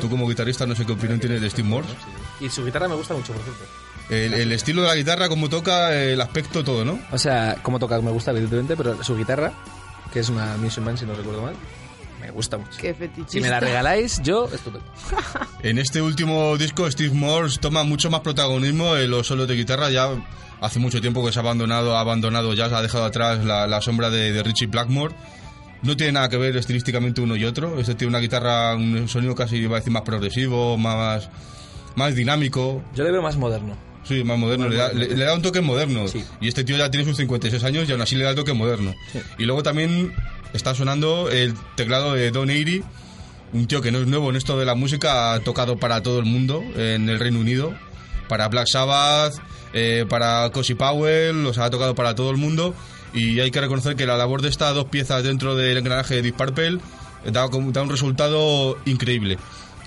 [0.00, 1.92] Tú como guitarrista no sé qué opinión tienes de Steve Morse.
[2.40, 3.64] Y su guitarra me gusta mucho, por cierto.
[4.08, 6.98] El, el estilo de la guitarra, cómo toca, el aspecto, todo, ¿no?
[7.10, 9.52] O sea, cómo toca me gusta, evidentemente, pero su guitarra,
[10.12, 11.54] que es una Mission Man, si no recuerdo mal,
[12.20, 12.78] me gusta mucho.
[12.78, 13.32] Qué fetichista.
[13.32, 14.86] Si me la regaláis, yo, estupendo.
[15.62, 19.90] En este último disco, Steve Morse toma mucho más protagonismo en los solos de guitarra.
[19.90, 20.08] Ya
[20.60, 23.66] hace mucho tiempo que se ha abandonado, ha abandonado ya, se ha dejado atrás la,
[23.66, 25.14] la sombra de, de Richie Blackmore.
[25.82, 27.78] No tiene nada que ver estilísticamente uno y otro.
[27.78, 31.28] Este tiene una guitarra, un sonido casi, iba a decir, más progresivo, más,
[31.94, 32.82] más dinámico.
[32.94, 33.76] Yo le veo más moderno.
[34.04, 34.66] Sí, más moderno.
[34.66, 35.00] Más le, da, moderno.
[35.10, 36.04] le- le da un toque moderno.
[36.40, 38.52] Y este tío ya tiene sus 56 años y aún así le da el toque
[38.52, 38.94] moderno.
[39.38, 40.12] Y luego también
[40.52, 42.82] está sonando el teclado de Don Airy,
[43.52, 46.18] un tío que no es nuevo en esto de la música, ha tocado para todo
[46.20, 47.74] el mundo en el Reino Unido,
[48.28, 49.34] para Black Sabbath,
[49.72, 52.74] eh, para Cozy Powell, los ha tocado para todo el mundo.
[53.16, 56.32] Y hay que reconocer que la labor de estas dos piezas dentro del engranaje de
[56.34, 56.78] Purple
[57.24, 59.38] da, da un resultado increíble.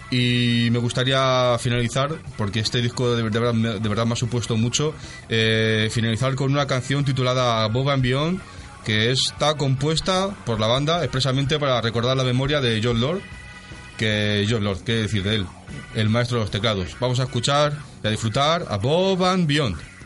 [0.09, 4.95] Y me gustaría finalizar, porque este disco de verdad me ha supuesto mucho,
[5.29, 8.41] eh, finalizar con una canción titulada Bob and Beyond,
[8.83, 13.21] que está compuesta por la banda expresamente para recordar la memoria de John Lord,
[13.95, 15.45] que John Lord, qué decir de él,
[15.93, 16.97] el maestro de los teclados.
[16.99, 19.98] Vamos a escuchar y a disfrutar a Bob and Beyond.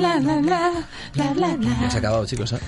[0.00, 0.72] Bla bla bla bla
[1.14, 1.76] bla bla bla bla.
[1.82, 2.52] Ya se ha acabado, chicos.
[2.52, 2.58] ¿eh?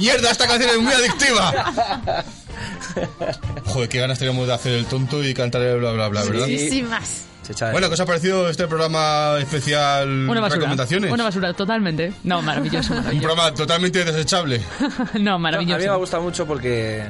[0.00, 1.72] ¡Mierda, esta canción es muy adictiva!
[3.66, 6.40] Joder, qué ganas teníamos de hacer el tonto y cantar el bla bla bla, ¿verdad?
[6.46, 7.24] Muchísimas.
[7.72, 10.60] Bueno, ¿qué os ha parecido este programa especial Una basura.
[10.60, 11.12] recomendaciones?
[11.12, 12.14] Una basura, totalmente.
[12.24, 13.26] No, maravilloso, Un maravilloso.
[13.28, 14.62] programa totalmente desechable.
[14.80, 14.88] no, A
[15.18, 15.98] mí me ha maravilloso.
[15.98, 17.04] gustado mucho porque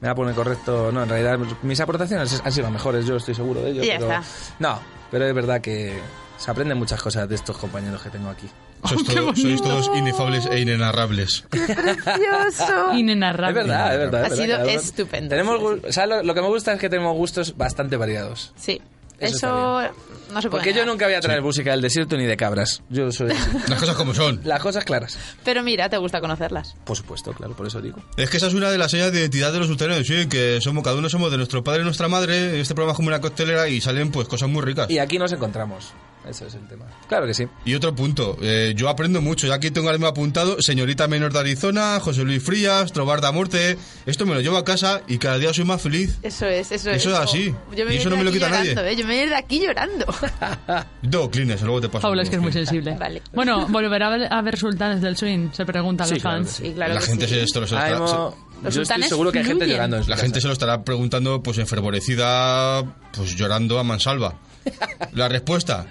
[0.00, 0.92] me va a poner correcto.
[0.92, 3.82] No, en realidad mis aportaciones han sido las mejores, yo estoy seguro de ello.
[3.82, 4.22] Y ya pero, está.
[4.60, 4.80] No,
[5.10, 5.98] pero es verdad que
[6.36, 8.46] se aprenden muchas cosas de estos compañeros que tengo aquí.
[8.84, 11.44] Sois, todo- sois todos inefables e inenarrables.
[11.50, 12.92] Precioso.
[12.94, 13.60] Inenarrable.
[13.62, 14.22] Es verdad, es verdad.
[14.24, 15.28] Ha es verdad, sido uno- estupendo.
[15.30, 18.52] Tenemos, gu- ¿sabes lo, lo que me gusta es que tenemos gustos bastante variados.
[18.56, 18.80] Sí.
[19.20, 19.94] Eso Eso,
[20.32, 20.50] no se puede.
[20.50, 20.88] Porque yo negar.
[20.88, 22.82] nunca voy a traer música del desierto ni de cabras.
[22.90, 23.28] Yo soy.
[23.68, 24.40] Las cosas como son.
[24.44, 25.16] Las cosas claras.
[25.44, 26.74] Pero mira, te gusta conocerlas.
[26.84, 27.98] Por supuesto, claro, por eso digo.
[28.16, 30.58] Es que esa es una de las señas de identidad de los sultanes, sí, que
[30.60, 33.20] somos, cada uno somos de nuestro padre y nuestra madre, este programa es como una
[33.20, 34.90] costelera y salen pues cosas muy ricas.
[34.90, 35.92] Y aquí nos encontramos.
[36.28, 36.86] Ese es el tema.
[37.08, 37.46] Claro que sí.
[37.66, 41.32] Y otro punto, eh, yo aprendo mucho, ya aquí tengo ahora mismo apuntado, señorita menor
[41.34, 43.76] de Arizona, José Luis Frías, Trobar da Muerte,
[44.06, 46.18] esto me lo llevo a casa y cada día soy más feliz.
[46.22, 46.96] Eso es, eso es.
[46.98, 47.54] Eso es así.
[47.76, 48.70] Yo me Y eso no me lo quita nadie.
[48.70, 48.96] llorando, ¿eh?
[48.96, 50.06] Yo me voy de aquí llorando.
[51.10, 52.02] Tengo clines, luego te paso.
[52.02, 52.94] Paula es que es muy sensible.
[52.98, 53.22] Vale.
[53.32, 55.50] Bueno, ¿volverá a ver, a ver Sultanes del Swing?
[55.52, 56.60] Se preguntan Sí, los claro fans.
[56.60, 56.74] que sí.
[56.74, 59.64] La gente se, esto lo estará- mismo, se- yo estoy sultanes seguro que hay gente
[59.64, 59.76] fluyen.
[59.76, 60.24] llorando en su La casa.
[60.26, 62.82] gente se lo estará preguntando, pues enfervorecida,
[63.12, 64.38] pues llorando a mansalva.
[65.12, 65.84] La respuesta,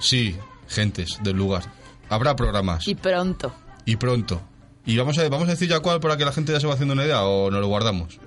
[0.00, 0.36] sí,
[0.68, 1.64] gentes del lugar.
[2.08, 3.54] Habrá programas Y pronto.
[3.84, 4.40] y pronto.
[4.86, 6.74] Y vamos a, vamos a decir ya cuál para que la gente ya se va
[6.74, 8.18] haciendo una idea o nos lo guardamos.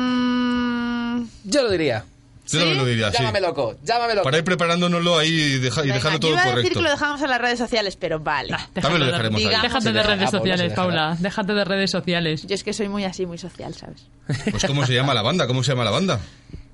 [0.00, 2.04] Mm, Yo lo diría.
[2.48, 3.18] Yo también lo diría, sí.
[3.18, 4.24] Llámame loco, llámame loco.
[4.24, 6.78] Para ir preparándonoslo ahí y, deja- y venga, dejarlo yo todo iba a decir correcto.
[6.80, 8.56] que lo dejamos en las redes sociales, pero vale.
[8.74, 9.44] También lo dejaremos ahí.
[9.46, 10.72] Digamos Déjate de redes Ah, sociales.
[10.72, 11.16] Paula.
[11.20, 12.46] Déjate de redes sociales.
[12.48, 14.04] Yo es que soy muy así, muy social, ¿sabes?
[14.50, 15.46] Pues ¿cómo se llama la banda?
[15.46, 16.18] ¿Cómo se llama la banda?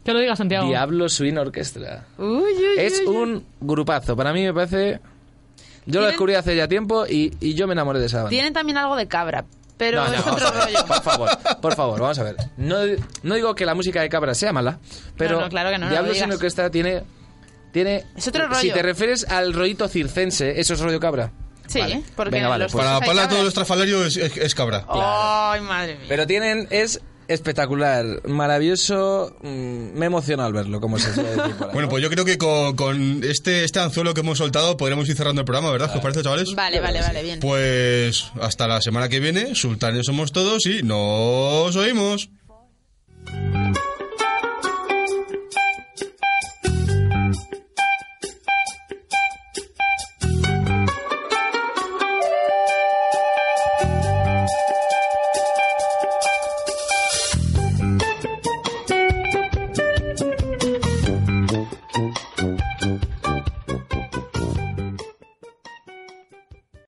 [0.06, 0.68] Que lo diga Santiago.
[0.68, 2.06] Diablo Swing Orchestra.
[2.16, 3.16] Uy, uy, Es uy, uy.
[3.16, 4.16] un grupazo.
[4.16, 5.00] Para mí me parece...
[5.84, 8.30] Yo lo descubrí hace ya tiempo y, y yo me enamoré de esa banda.
[8.30, 9.44] Tienen también algo de cabra,
[9.76, 10.86] pero No, no, es otro rollo.
[10.86, 11.28] Por favor,
[11.60, 12.36] por favor, vamos a ver.
[12.56, 12.76] No,
[13.22, 14.78] no digo que la música de Cabra sea mala,
[15.16, 16.32] pero No, no, claro que Diablo lo Sin.
[16.32, 17.02] Orquesta tiene...
[17.72, 18.74] tiene Es otro Si rollo.
[18.74, 21.30] te refieres al rollito circense, ¿eso es rollo Cabra?
[21.68, 22.02] Sí, Vale.
[22.16, 23.42] porque Venga, vale, los pues- Para Paula todo cabras.
[23.42, 24.84] lo estrafalario es, es- es cabra.
[24.88, 26.06] Ay, madre mía.
[26.08, 26.66] Pero tienen...
[26.70, 29.36] Es espectacular, maravilloso...
[29.42, 31.88] mm, me emociona al verlo, como se suele decir por ahí, Bueno, ¿no?
[31.88, 35.40] pues yo creo que con, con este, este anzuelo que hemos soltado podremos ir cerrando
[35.42, 35.90] el programa, ¿verdad?
[35.90, 36.54] ¿Qué os parece, chavales?
[36.54, 37.40] Vale, vale, vale, bien.
[37.40, 42.30] Pues hasta la semana que viene, sultanes somos todos y nos oímos.